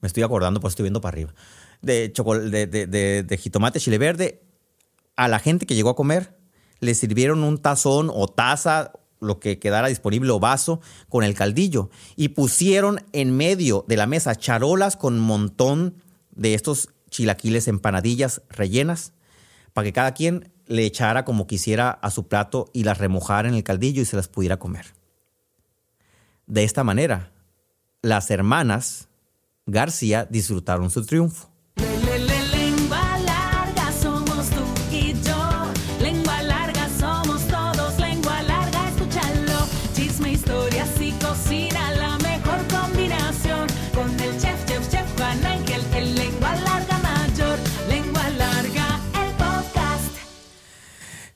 me 0.00 0.06
estoy 0.06 0.22
acordando 0.22 0.60
pues 0.60 0.72
estoy 0.72 0.84
viendo 0.84 1.02
para 1.02 1.12
arriba, 1.12 1.34
de, 1.82 2.08
de, 2.08 3.22
de 3.22 3.36
jitomate, 3.36 3.80
chile 3.80 3.98
verde. 3.98 4.42
A 5.16 5.28
la 5.28 5.38
gente 5.38 5.66
que 5.66 5.74
llegó 5.74 5.90
a 5.90 5.96
comer 5.96 6.38
le 6.80 6.94
sirvieron 6.94 7.44
un 7.44 7.58
tazón 7.58 8.10
o 8.12 8.26
taza 8.28 8.92
lo 9.20 9.38
que 9.38 9.58
quedara 9.58 9.88
disponible 9.88 10.30
o 10.30 10.40
vaso 10.40 10.80
con 11.08 11.24
el 11.24 11.34
caldillo 11.34 11.90
y 12.16 12.28
pusieron 12.28 13.04
en 13.12 13.36
medio 13.36 13.84
de 13.86 13.96
la 13.96 14.06
mesa 14.06 14.34
charolas 14.34 14.96
con 14.96 15.18
montón 15.18 15.94
de 16.30 16.54
estos 16.54 16.88
chilaquiles 17.10 17.68
empanadillas 17.68 18.42
rellenas 18.48 19.12
para 19.72 19.84
que 19.84 19.92
cada 19.92 20.14
quien 20.14 20.52
le 20.66 20.84
echara 20.84 21.24
como 21.24 21.46
quisiera 21.46 21.90
a 21.90 22.10
su 22.10 22.28
plato 22.28 22.70
y 22.72 22.84
las 22.84 22.98
remojara 22.98 23.48
en 23.48 23.54
el 23.54 23.64
caldillo 23.64 24.02
y 24.02 24.06
se 24.06 24.16
las 24.16 24.28
pudiera 24.28 24.58
comer. 24.58 24.86
De 26.46 26.64
esta 26.64 26.84
manera, 26.84 27.32
las 28.02 28.30
hermanas 28.30 29.08
García 29.66 30.26
disfrutaron 30.28 30.90
su 30.90 31.04
triunfo. 31.04 31.50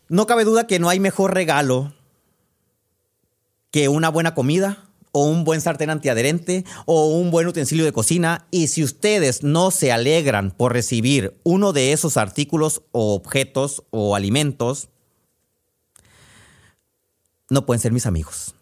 No 0.09 0.27
cabe 0.27 0.45
duda 0.45 0.69
que 0.69 0.79
no 0.79 0.89
hay 0.89 1.01
mejor 1.01 1.35
regalo 1.35 1.93
que 3.73 3.89
una 3.89 4.11
buena 4.11 4.35
comida 4.35 4.89
o 5.11 5.25
un 5.25 5.43
buen 5.43 5.61
sartén 5.61 5.91
antiadherente 5.91 6.65
o 6.87 7.09
un 7.09 7.33
buen 7.33 7.49
utensilio 7.49 7.85
de 7.85 7.93
cocina. 7.93 8.47
Y 8.53 8.69
si 8.69 8.85
ustedes 8.85 9.43
no 9.43 9.73
se 9.73 9.91
alegran 9.91 10.53
por 10.53 10.73
recibir 10.73 11.37
uno 11.43 11.73
de 11.73 11.93
esos 11.93 12.17
artículos 12.17 12.83
o 12.93 13.15
objetos 13.15 13.83
o 13.91 14.15
alimentos, 14.15 14.89
no 17.51 17.67
pueden 17.67 17.81
ser 17.81 17.91
mis 17.91 18.07
amigos. 18.07 18.55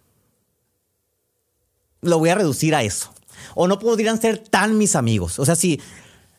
Lo 2.04 2.18
voy 2.18 2.30
a 2.30 2.34
reducir 2.34 2.74
a 2.74 2.82
eso. 2.82 3.12
O 3.54 3.68
no 3.68 3.78
podrían 3.78 4.20
ser 4.20 4.38
tan 4.38 4.76
mis 4.76 4.96
amigos. 4.96 5.38
O 5.38 5.44
sea, 5.44 5.54
si 5.54 5.80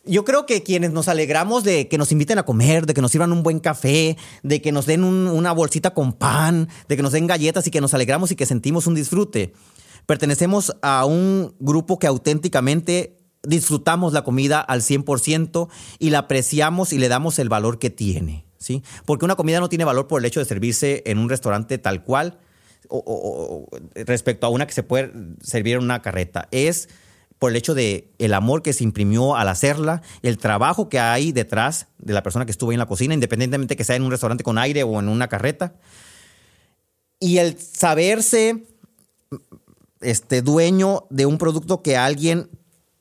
yo 0.05 0.25
creo 0.25 0.45
que 0.45 0.61
quienes 0.61 0.91
nos 0.91 1.07
alegramos 1.07 1.63
de 1.63 1.87
que 1.87 1.97
nos 1.97 2.11
inviten 2.11 2.37
a 2.37 2.43
comer, 2.43 2.85
de 2.85 2.93
que 2.93 2.99
nos 2.99 3.11
sirvan 3.11 3.31
un 3.31 3.43
buen 3.43 3.61
café, 3.61 4.17
de 4.43 4.61
que 4.61 4.73
nos 4.73 4.85
den 4.85 5.05
una 5.05 5.53
bolsita 5.53 5.93
con 5.93 6.11
pan, 6.11 6.67
de 6.89 6.97
que 6.97 7.01
nos 7.01 7.13
den 7.13 7.27
galletas 7.27 7.65
y 7.65 7.71
que 7.71 7.79
nos 7.79 7.93
alegramos 7.93 8.29
y 8.31 8.35
que 8.35 8.45
sentimos 8.45 8.87
un 8.87 8.95
disfrute, 8.95 9.53
pertenecemos 10.05 10.75
a 10.81 11.05
un 11.05 11.55
grupo 11.59 11.97
que 11.97 12.07
auténticamente 12.07 13.15
disfrutamos 13.41 14.11
la 14.11 14.25
comida 14.25 14.59
al 14.59 14.81
100% 14.81 15.69
y 15.97 16.09
la 16.09 16.19
apreciamos 16.19 16.91
y 16.91 16.97
le 16.97 17.07
damos 17.07 17.39
el 17.39 17.47
valor 17.47 17.79
que 17.79 17.89
tiene. 17.89 18.45
¿sí? 18.57 18.83
Porque 19.05 19.23
una 19.23 19.37
comida 19.37 19.61
no 19.61 19.69
tiene 19.69 19.85
valor 19.85 20.07
por 20.07 20.19
el 20.19 20.25
hecho 20.25 20.41
de 20.41 20.45
servirse 20.45 21.03
en 21.05 21.19
un 21.19 21.29
restaurante 21.29 21.77
tal 21.77 22.03
cual 22.03 22.39
o 22.89 23.67
respecto 23.95 24.47
a 24.47 24.49
una 24.49 24.67
que 24.67 24.73
se 24.73 24.83
puede 24.83 25.11
servir 25.41 25.75
en 25.75 25.83
una 25.83 26.01
carreta. 26.01 26.47
Es 26.51 26.89
por 27.43 27.51
el 27.51 27.57
hecho 27.57 27.73
de 27.73 28.09
el 28.19 28.33
amor 28.33 28.61
que 28.61 28.71
se 28.71 28.85
imprimió 28.85 29.35
al 29.35 29.49
hacerla, 29.49 30.01
el 30.21 30.37
trabajo 30.37 30.87
que 30.87 30.99
hay 30.99 31.33
detrás 31.33 31.87
de 31.97 32.13
la 32.13 32.23
persona 32.23 32.45
que 32.45 32.51
estuvo 32.51 32.71
en 32.71 32.79
la 32.79 32.85
cocina, 32.85 33.13
independientemente 33.13 33.75
que 33.75 33.83
sea 33.83 33.97
en 33.97 34.03
un 34.03 34.11
restaurante 34.11 34.45
con 34.45 34.57
aire 34.57 34.83
o 34.83 34.97
en 34.97 35.09
una 35.09 35.27
carreta. 35.27 35.75
Y 37.19 37.39
el 37.39 37.59
saberse 37.59 38.63
este 39.99 40.41
dueño 40.41 41.05
de 41.09 41.25
un 41.25 41.37
producto 41.37 41.81
que 41.81 41.97
alguien 41.97 42.49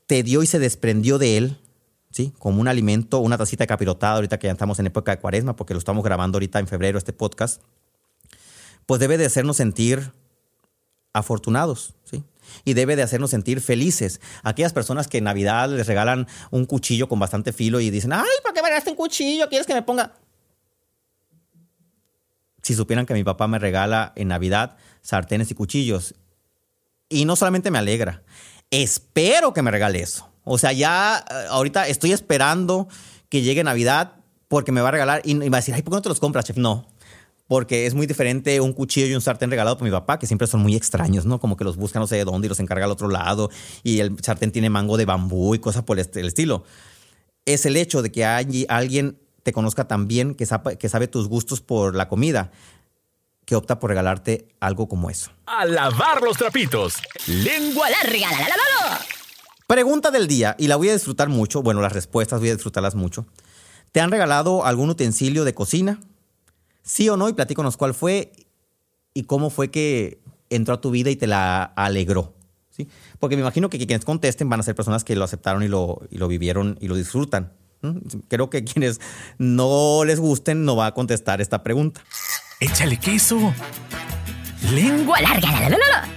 te 0.07 0.25
dio 0.25 0.43
y 0.43 0.47
se 0.47 0.59
desprendió 0.59 1.19
de 1.19 1.37
él, 1.37 1.61
¿sí? 2.11 2.33
Como 2.39 2.61
un 2.61 2.67
alimento, 2.67 3.21
una 3.21 3.39
tacita 3.39 3.63
de 3.63 3.69
capirotada, 3.69 4.17
ahorita 4.17 4.39
que 4.39 4.49
ya 4.49 4.53
estamos 4.53 4.79
en 4.81 4.87
época 4.87 5.13
de 5.13 5.21
cuaresma, 5.21 5.55
porque 5.55 5.75
lo 5.75 5.79
estamos 5.79 6.03
grabando 6.03 6.37
ahorita 6.37 6.59
en 6.59 6.67
febrero 6.67 6.99
este 6.99 7.13
podcast, 7.13 7.63
pues 8.87 9.01
debe 9.01 9.19
de 9.19 9.27
hacernos 9.27 9.57
sentir 9.57 10.13
afortunados, 11.13 11.95
¿sí? 12.05 12.25
y 12.65 12.75
debe 12.75 12.97
de 12.97 13.03
hacernos 13.03 13.31
sentir 13.31 13.61
felices. 13.61 14.21
Aquellas 14.43 14.73
personas 14.73 15.09
que 15.09 15.19
en 15.19 15.25
Navidad 15.25 15.71
les 15.71 15.87
regalan 15.87 16.27
un 16.51 16.65
cuchillo 16.65 17.09
con 17.09 17.19
bastante 17.19 17.53
filo 17.53 17.81
y 17.81 17.91
dicen, 17.91 18.13
ay, 18.13 18.29
¿para 18.43 18.55
qué 18.55 18.63
me 18.63 18.69
regalaste 18.69 18.91
un 18.91 18.97
cuchillo? 18.97 19.49
¿Quieres 19.49 19.67
que 19.67 19.75
me 19.75 19.83
ponga? 19.83 20.15
Si 22.63 22.75
supieran 22.75 23.07
que 23.07 23.15
mi 23.15 23.25
papá 23.25 23.49
me 23.49 23.59
regala 23.59 24.13
en 24.17 24.29
Navidad 24.29 24.77
sartenes 25.01 25.51
y 25.51 25.55
cuchillos, 25.55 26.15
y 27.09 27.25
no 27.25 27.37
solamente 27.37 27.71
me 27.71 27.79
alegra, 27.79 28.23
espero 28.71 29.53
que 29.53 29.63
me 29.63 29.71
regale 29.71 30.01
eso. 30.01 30.31
O 30.45 30.59
sea, 30.59 30.73
ya 30.73 31.25
eh, 31.29 31.47
ahorita 31.51 31.89
estoy 31.89 32.13
esperando 32.13 32.89
que 33.29 33.43
llegue 33.43 33.65
Navidad 33.65 34.15
porque 34.49 34.73
me 34.73 34.81
va 34.81 34.89
a 34.89 34.93
regalar 34.93 35.23
y, 35.25 35.35
va 35.49 35.59
a 35.59 35.61
decir, 35.61 35.75
ay, 35.75 35.83
¿por 35.83 35.93
qué 35.93 35.97
no 35.97 36.03
te 36.03 36.09
los 36.09 36.21
compras, 36.21 36.45
chef? 36.45 36.57
No, 36.57 36.87
porque 37.53 37.85
es 37.85 37.93
muy 37.93 38.07
diferente 38.07 38.63
un 38.63 38.73
cuchillo 38.73 39.09
y 39.09 39.15
un 39.15 39.21
sartén 39.21 39.51
regalado 39.51 39.77
por 39.77 39.85
mi 39.85 39.91
papá, 39.91 40.19
que 40.19 40.27
siempre 40.27 40.47
son 40.47 40.63
muy 40.63 40.75
extraños, 40.75 41.27
¿no? 41.27 41.39
Como 41.39 41.55
que 41.55 41.65
los 41.65 41.77
busca 41.77 41.99
no 41.99 42.07
sé 42.07 42.17
de 42.17 42.25
dónde 42.25 42.47
y 42.47 42.49
los 42.49 42.59
encarga 42.61 42.87
al 42.87 42.91
otro 42.91 43.09
lado, 43.09 43.51
y 43.83 44.01
el 44.01 44.17
sartén 44.25 44.53
tiene 44.53 44.71
mango 44.71 44.97
de 44.97 45.05
bambú 45.05 45.55
y 45.55 45.59
cosas 45.59 45.83
por 45.83 45.99
el 45.99 46.27
estilo. 46.27 46.65
Es 47.45 47.67
el 47.67 47.77
hecho 47.77 48.01
de 48.01 48.11
que 48.11 48.25
alguien 48.25 49.19
te 49.43 49.53
conozca 49.53 49.87
tan 49.87 50.09
bien, 50.09 50.35
que 50.35 50.47
sabe, 50.47 50.79
que 50.79 50.89
sabe 50.89 51.09
tus 51.09 51.29
gustos 51.29 51.61
por 51.61 51.95
la 51.95 52.09
comida, 52.09 52.53
que 53.45 53.55
opta 53.55 53.79
por 53.79 53.91
regalarte 53.91 54.49
algo 54.59 54.89
como 54.89 55.11
eso. 55.11 55.31
A 55.45 55.67
lavar 55.67 56.23
los 56.23 56.39
trapitos. 56.39 56.95
Lengua 57.27 57.91
larga. 57.91 58.31
La, 58.31 58.39
la, 58.39 58.57
la, 58.89 59.01
Pregunta 59.67 60.11
del 60.11 60.27
día, 60.27 60.57
y 60.59 60.69
la 60.69 60.77
voy 60.77 60.89
a 60.89 60.95
disfrutar 60.95 61.29
mucho. 61.29 61.61
Bueno, 61.61 61.83
las 61.83 61.93
respuestas 61.93 62.41
voy 62.41 62.49
a 62.49 62.55
disfrutarlas 62.55 62.95
mucho. 62.95 63.27
¿Te 63.91 64.01
han 64.01 64.11
regalado 64.11 64.65
algún 64.65 64.89
utensilio 64.89 65.45
de 65.45 65.53
cocina? 65.53 66.01
Sí 66.83 67.09
o 67.09 67.17
no 67.17 67.29
y 67.29 67.33
platícanos 67.33 67.77
cuál 67.77 67.95
fue 67.95 68.33
y 69.15 69.25
cómo 69.25 69.51
fue 69.51 69.71
que 69.71 70.21
entró 70.51 70.75
a 70.75 70.81
tu 70.81 70.91
vida 70.91 71.11
y 71.11 71.17
te 71.17 71.27
la 71.27 71.65
alegró. 71.65 72.35
¿sí? 72.71 72.89
Porque 73.19 73.37
me 73.37 73.43
imagino 73.43 73.69
que 73.71 73.79
quienes 73.79 74.05
contesten 74.05 74.49
van 74.49 74.61
a 74.61 74.63
ser 74.63 74.75
personas 74.75 75.05
que 75.05 75.17
lo 75.17 75.25
aceptaron 75.25 75.63
y 75.63 75.69
lo, 75.69 76.03
y 76.11 76.19
lo 76.19 76.29
vivieron 76.29 76.79
y 76.81 76.89
lo 76.89 76.97
disfrutan. 76.97 77.53
Creo 78.29 78.49
que 78.49 78.65
quienes 78.65 79.01
no 79.39 80.05
les 80.05 80.21
gusten 80.21 80.65
no 80.65 80.77
va 80.77 80.87
a 80.87 80.95
contestar 80.95 81.41
esta 81.41 81.63
pregunta. 81.63 82.03
Échale 82.61 82.99
queso. 82.99 83.53
Lengua 84.73 85.21
larga. 85.21 86.09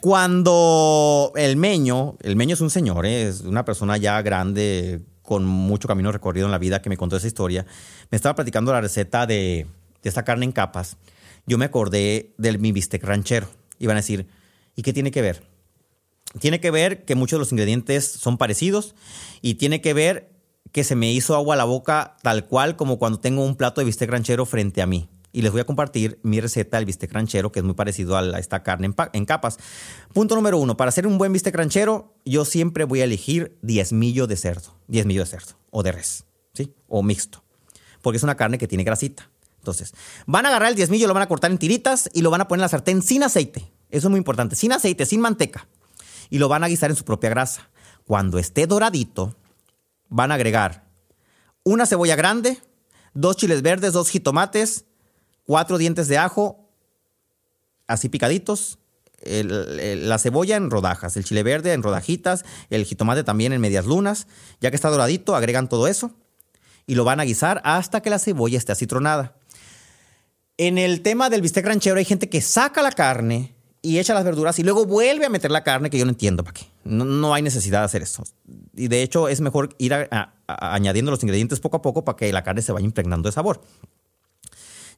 Cuando 0.00 1.32
el 1.36 1.56
meño, 1.56 2.16
el 2.22 2.36
meño 2.36 2.54
es 2.54 2.60
un 2.60 2.70
señor, 2.70 3.06
¿eh? 3.06 3.28
es 3.28 3.42
una 3.42 3.64
persona 3.64 3.96
ya 3.96 4.20
grande, 4.22 5.00
con 5.22 5.44
mucho 5.44 5.88
camino 5.88 6.12
recorrido 6.12 6.46
en 6.46 6.52
la 6.52 6.58
vida 6.58 6.82
que 6.82 6.90
me 6.90 6.96
contó 6.96 7.16
esa 7.16 7.26
historia, 7.26 7.66
me 8.10 8.16
estaba 8.16 8.34
platicando 8.34 8.72
la 8.72 8.80
receta 8.80 9.26
de, 9.26 9.66
de 10.02 10.08
esta 10.08 10.24
carne 10.24 10.44
en 10.44 10.52
capas. 10.52 10.96
Yo 11.46 11.58
me 11.58 11.64
acordé 11.64 12.32
del 12.38 12.58
mi 12.58 12.72
bistec 12.72 13.02
ranchero. 13.04 13.48
Iban 13.78 13.96
a 13.96 14.00
decir, 14.00 14.26
¿y 14.76 14.82
qué 14.82 14.92
tiene 14.92 15.10
que 15.10 15.22
ver? 15.22 15.42
Tiene 16.40 16.60
que 16.60 16.70
ver 16.70 17.04
que 17.04 17.14
muchos 17.14 17.38
de 17.38 17.40
los 17.40 17.52
ingredientes 17.52 18.06
son 18.06 18.38
parecidos 18.38 18.94
y 19.40 19.54
tiene 19.54 19.80
que 19.80 19.94
ver 19.94 20.30
que 20.70 20.84
se 20.84 20.96
me 20.96 21.12
hizo 21.12 21.34
agua 21.34 21.54
a 21.54 21.58
la 21.58 21.64
boca 21.64 22.16
tal 22.22 22.46
cual 22.46 22.76
como 22.76 22.98
cuando 22.98 23.20
tengo 23.20 23.44
un 23.44 23.56
plato 23.56 23.80
de 23.80 23.84
bistec 23.84 24.10
ranchero 24.10 24.46
frente 24.46 24.80
a 24.80 24.86
mí 24.86 25.08
y 25.32 25.42
les 25.42 25.50
voy 25.50 25.62
a 25.62 25.64
compartir 25.64 26.20
mi 26.22 26.40
receta 26.40 26.76
del 26.76 26.86
bistec 26.86 27.10
ranchero, 27.12 27.50
que 27.50 27.60
es 27.60 27.64
muy 27.64 27.74
parecido 27.74 28.16
a 28.16 28.38
esta 28.38 28.62
carne 28.62 28.94
en, 29.12 29.24
capas. 29.24 29.58
Punto 30.12 30.34
número 30.34 30.58
uno, 30.58 30.76
para 30.76 30.90
hacer 30.90 31.06
un 31.06 31.18
buen 31.18 31.32
bistec 31.32 31.54
ranchero, 31.54 32.14
yo 32.24 32.44
siempre 32.44 32.84
voy 32.84 33.00
a 33.00 33.04
elegir 33.04 33.58
diezmillo 33.62 34.26
de 34.26 34.36
cerdo, 34.36 34.76
diezmillo 34.86 35.22
de 35.22 35.26
cerdo 35.26 35.52
o 35.70 35.82
de 35.82 35.92
res, 35.92 36.26
¿sí? 36.52 36.74
O 36.86 37.02
mixto, 37.02 37.42
porque 38.02 38.18
es 38.18 38.22
una 38.22 38.36
carne 38.36 38.58
que 38.58 38.68
tiene 38.68 38.84
grasita. 38.84 39.30
Entonces, 39.58 39.94
van 40.26 40.44
a 40.44 40.48
agarrar 40.48 40.70
el 40.70 40.74
diezmillo, 40.74 41.06
lo 41.06 41.14
van 41.14 41.22
a 41.22 41.28
cortar 41.28 41.50
en 41.50 41.58
tiritas 41.58 42.10
y 42.12 42.22
lo 42.22 42.30
van 42.30 42.40
a 42.40 42.48
poner 42.48 42.58
en 42.60 42.62
la 42.62 42.68
sartén 42.68 43.00
sin 43.00 43.22
aceite. 43.22 43.72
Eso 43.90 44.08
es 44.08 44.10
muy 44.10 44.18
importante. 44.18 44.56
Sin 44.56 44.72
aceite, 44.72 45.06
sin 45.06 45.20
manteca. 45.20 45.68
Y 46.30 46.38
lo 46.38 46.48
van 46.48 46.64
a 46.64 46.68
guisar 46.68 46.90
en 46.90 46.96
su 46.96 47.04
propia 47.04 47.30
grasa. 47.30 47.70
Cuando 48.04 48.38
esté 48.38 48.66
doradito, 48.66 49.36
van 50.08 50.32
a 50.32 50.34
agregar 50.34 50.90
una 51.62 51.86
cebolla 51.86 52.16
grande, 52.16 52.60
dos 53.14 53.36
chiles 53.36 53.62
verdes, 53.62 53.92
dos 53.92 54.10
jitomates, 54.10 54.86
cuatro 55.44 55.78
dientes 55.78 56.08
de 56.08 56.18
ajo, 56.18 56.68
así 57.86 58.08
picaditos, 58.08 58.78
la 59.24 60.18
cebolla 60.18 60.56
en 60.56 60.70
rodajas, 60.70 61.16
el 61.16 61.24
chile 61.24 61.42
verde 61.42 61.72
en 61.72 61.82
rodajitas, 61.82 62.44
el 62.70 62.84
jitomate 62.84 63.24
también 63.24 63.52
en 63.52 63.60
medias 63.60 63.86
lunas. 63.86 64.26
Ya 64.60 64.70
que 64.70 64.76
está 64.76 64.90
doradito, 64.90 65.36
agregan 65.36 65.68
todo 65.68 65.86
eso 65.86 66.10
y 66.86 66.94
lo 66.94 67.04
van 67.04 67.20
a 67.20 67.24
guisar 67.24 67.60
hasta 67.64 68.00
que 68.00 68.10
la 68.10 68.18
cebolla 68.18 68.58
esté 68.58 68.72
acitronada. 68.72 69.36
En 70.58 70.78
el 70.78 71.02
tema 71.02 71.30
del 71.30 71.40
bistec 71.40 71.64
ranchero 71.64 71.98
hay 71.98 72.04
gente 72.04 72.28
que 72.28 72.40
saca 72.40 72.82
la 72.82 72.92
carne 72.92 73.54
y 73.80 73.98
echa 73.98 74.14
las 74.14 74.24
verduras 74.24 74.58
y 74.58 74.62
luego 74.62 74.86
vuelve 74.86 75.26
a 75.26 75.28
meter 75.28 75.50
la 75.50 75.64
carne, 75.64 75.90
que 75.90 75.98
yo 75.98 76.04
no 76.04 76.10
entiendo 76.10 76.44
para 76.44 76.54
qué. 76.54 76.66
No, 76.84 77.34
hay 77.34 77.42
necesidad 77.42 77.80
de 77.80 77.84
hacer 77.86 78.02
eso. 78.02 78.22
Y 78.74 78.88
de 78.88 79.02
hecho 79.02 79.28
es 79.28 79.40
mejor 79.40 79.74
ir 79.78 80.08
añadiendo 80.46 81.10
los 81.10 81.22
ingredientes 81.22 81.60
poco 81.60 81.78
a 81.78 81.82
poco 81.82 82.04
para 82.04 82.16
que 82.16 82.32
la 82.32 82.44
carne 82.44 82.62
se 82.62 82.72
vaya 82.72 82.84
impregnando 82.84 83.28
de 83.28 83.32
sabor. 83.32 83.62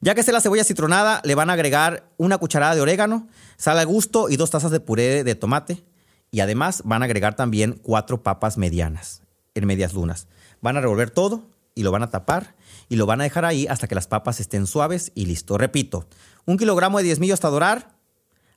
Ya 0.05 0.13
que 0.13 0.19
esté 0.19 0.31
la 0.31 0.39
cebolla 0.39 0.63
citronada, 0.63 1.19
le 1.23 1.33
van 1.33 1.49
a 1.49 1.53
agregar 1.53 2.11
una 2.17 2.37
cucharada 2.37 2.75
de 2.75 2.81
orégano, 2.81 3.27
sal 3.57 3.79
al 3.79 3.87
gusto 3.87 4.29
y 4.29 4.37
dos 4.37 4.51
tazas 4.51 4.69
de 4.69 4.79
puré 4.79 5.23
de 5.23 5.33
tomate. 5.33 5.83
Y 6.29 6.41
además 6.41 6.83
van 6.85 7.01
a 7.01 7.05
agregar 7.05 7.35
también 7.35 7.79
cuatro 7.81 8.21
papas 8.21 8.59
medianas, 8.59 9.23
en 9.55 9.65
medias 9.65 9.95
lunas. 9.95 10.27
Van 10.61 10.77
a 10.77 10.81
revolver 10.81 11.09
todo 11.09 11.49
y 11.73 11.81
lo 11.81 11.91
van 11.91 12.03
a 12.03 12.11
tapar 12.11 12.55
y 12.87 12.97
lo 12.97 13.07
van 13.07 13.19
a 13.19 13.23
dejar 13.23 13.45
ahí 13.45 13.65
hasta 13.65 13.87
que 13.87 13.95
las 13.95 14.05
papas 14.05 14.39
estén 14.39 14.67
suaves 14.67 15.11
y 15.15 15.25
listo. 15.25 15.57
Repito, 15.57 16.05
un 16.45 16.59
kilogramo 16.59 16.99
de 16.99 17.05
diezmillo 17.05 17.33
hasta 17.33 17.49
dorar. 17.49 17.95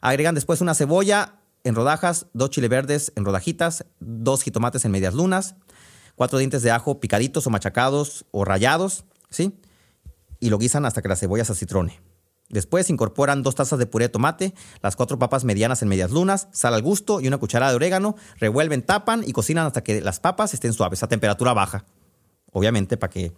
Agregan 0.03 0.35
después 0.35 0.61
una 0.61 0.75
cebolla 0.75 1.37
en 1.65 1.75
rodajas, 1.75 2.27
dos 2.35 2.51
chile 2.51 2.69
verdes 2.69 3.11
en 3.17 3.25
rodajitas, 3.25 3.87
dos 4.01 4.43
jitomates 4.43 4.85
en 4.85 4.91
medias 4.91 5.15
lunas, 5.15 5.55
cuatro 6.15 6.39
dientes 6.39 6.63
de 6.63 6.73
ajo 6.73 7.01
picaditos 7.01 7.47
o 7.47 7.51
machacados 7.51 8.27
o 8.33 8.45
rayados, 8.45 9.05
¿sí? 9.31 9.59
Y 10.41 10.51
lo 10.51 10.59
guisan 10.59 10.85
hasta 10.85 11.03
que 11.03 11.09
la 11.09 11.17
cebolla 11.17 11.45
se 11.45 11.53
acitrone. 11.53 12.01
Después 12.49 12.89
incorporan 12.89 13.43
dos 13.43 13.55
tazas 13.55 13.79
de 13.79 13.87
puré 13.87 14.07
de 14.07 14.09
tomate, 14.09 14.55
las 14.83 14.97
cuatro 14.97 15.19
papas 15.19 15.45
medianas 15.45 15.83
en 15.83 15.89
medias 15.89 16.11
lunas, 16.11 16.49
sal 16.53 16.73
al 16.73 16.83
gusto 16.83 17.21
y 17.21 17.29
una 17.29 17.37
cucharada 17.37 17.73
de 17.73 17.77
orégano, 17.77 18.17
revuelven, 18.39 18.83
tapan 18.83 19.23
y 19.27 19.33
cocinan 19.33 19.67
hasta 19.67 19.85
que 19.85 20.01
las 20.01 20.19
papas 20.19 20.55
estén 20.55 20.73
suaves 20.73 21.03
a 21.03 21.09
temperatura 21.09 21.53
baja. 21.53 21.85
Obviamente 22.53 22.97
para 22.97 23.11
que 23.11 23.33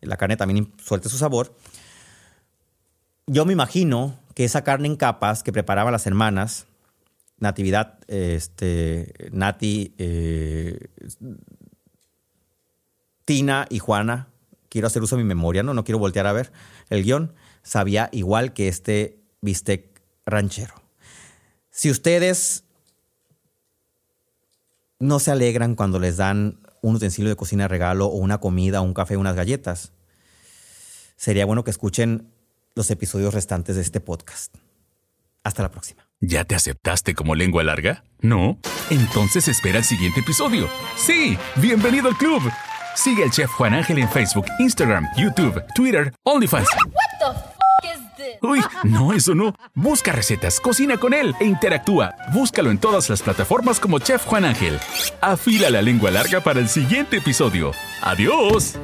la 0.00 0.16
carne 0.16 0.36
también 0.36 0.72
suelte 0.82 1.08
su 1.08 1.18
sabor. 1.18 1.54
Yo 3.26 3.44
me 3.44 3.52
imagino 3.52 4.18
que 4.34 4.44
esa 4.44 4.64
carne 4.64 4.88
en 4.88 4.96
capas 4.96 5.42
que 5.42 5.52
preparaban 5.52 5.92
las 5.92 6.06
hermanas, 6.06 6.66
Natividad, 7.38 7.98
este, 8.08 9.12
Nati, 9.30 9.94
eh, 9.98 10.88
Tina 13.24 13.66
y 13.70 13.78
Juana, 13.78 14.28
quiero 14.68 14.86
hacer 14.86 15.02
uso 15.02 15.16
de 15.16 15.22
mi 15.22 15.28
memoria, 15.28 15.62
¿no? 15.62 15.74
No 15.74 15.84
quiero 15.84 15.98
voltear 15.98 16.26
a 16.26 16.32
ver 16.32 16.52
el 16.90 17.04
guion. 17.04 17.34
Sabía 17.62 18.08
igual 18.12 18.52
que 18.52 18.68
este 18.68 19.18
bistec 19.40 20.02
ranchero. 20.26 20.74
Si 21.70 21.90
ustedes 21.90 22.64
no 24.98 25.20
se 25.20 25.30
alegran 25.30 25.74
cuando 25.74 25.98
les 25.98 26.16
dan 26.16 26.58
un 26.82 26.96
utensilio 26.96 27.30
de 27.30 27.36
cocina 27.36 27.68
regalo 27.68 28.06
o 28.06 28.16
una 28.16 28.38
comida, 28.38 28.80
un 28.80 28.94
café, 28.94 29.16
unas 29.16 29.36
galletas, 29.36 29.92
sería 31.16 31.44
bueno 31.44 31.64
que 31.64 31.70
escuchen 31.70 32.32
los 32.74 32.90
episodios 32.90 33.34
restantes 33.34 33.76
de 33.76 33.82
este 33.82 34.00
podcast. 34.00 34.54
Hasta 35.42 35.62
la 35.62 35.70
próxima. 35.70 36.08
¿Ya 36.20 36.44
te 36.44 36.54
aceptaste 36.54 37.14
como 37.14 37.34
lengua 37.34 37.62
larga? 37.62 38.04
¿No? 38.20 38.58
Entonces 38.90 39.48
espera 39.48 39.78
el 39.78 39.84
siguiente 39.84 40.20
episodio. 40.20 40.68
Sí, 40.96 41.38
bienvenido 41.56 42.08
al 42.08 42.16
club. 42.16 42.42
Sigue 42.98 43.22
al 43.22 43.30
chef 43.30 43.48
Juan 43.52 43.74
Ángel 43.74 43.98
en 44.00 44.08
Facebook, 44.08 44.46
Instagram, 44.58 45.06
YouTube, 45.16 45.62
Twitter, 45.72 46.12
OnlyFans. 46.24 46.66
What 46.84 47.36
the 47.80 47.88
is 47.88 48.00
this? 48.16 48.38
Uy, 48.42 48.60
no, 48.82 49.12
eso 49.12 49.36
no. 49.36 49.54
Busca 49.72 50.10
recetas, 50.10 50.58
cocina 50.58 50.96
con 50.96 51.14
él 51.14 51.32
e 51.38 51.44
interactúa. 51.44 52.16
Búscalo 52.32 52.72
en 52.72 52.78
todas 52.78 53.08
las 53.08 53.22
plataformas 53.22 53.78
como 53.78 54.00
Chef 54.00 54.24
Juan 54.24 54.44
Ángel. 54.44 54.80
Afila 55.20 55.70
la 55.70 55.80
lengua 55.80 56.10
larga 56.10 56.40
para 56.40 56.58
el 56.58 56.68
siguiente 56.68 57.18
episodio. 57.18 57.70
¡Adiós! 58.02 58.76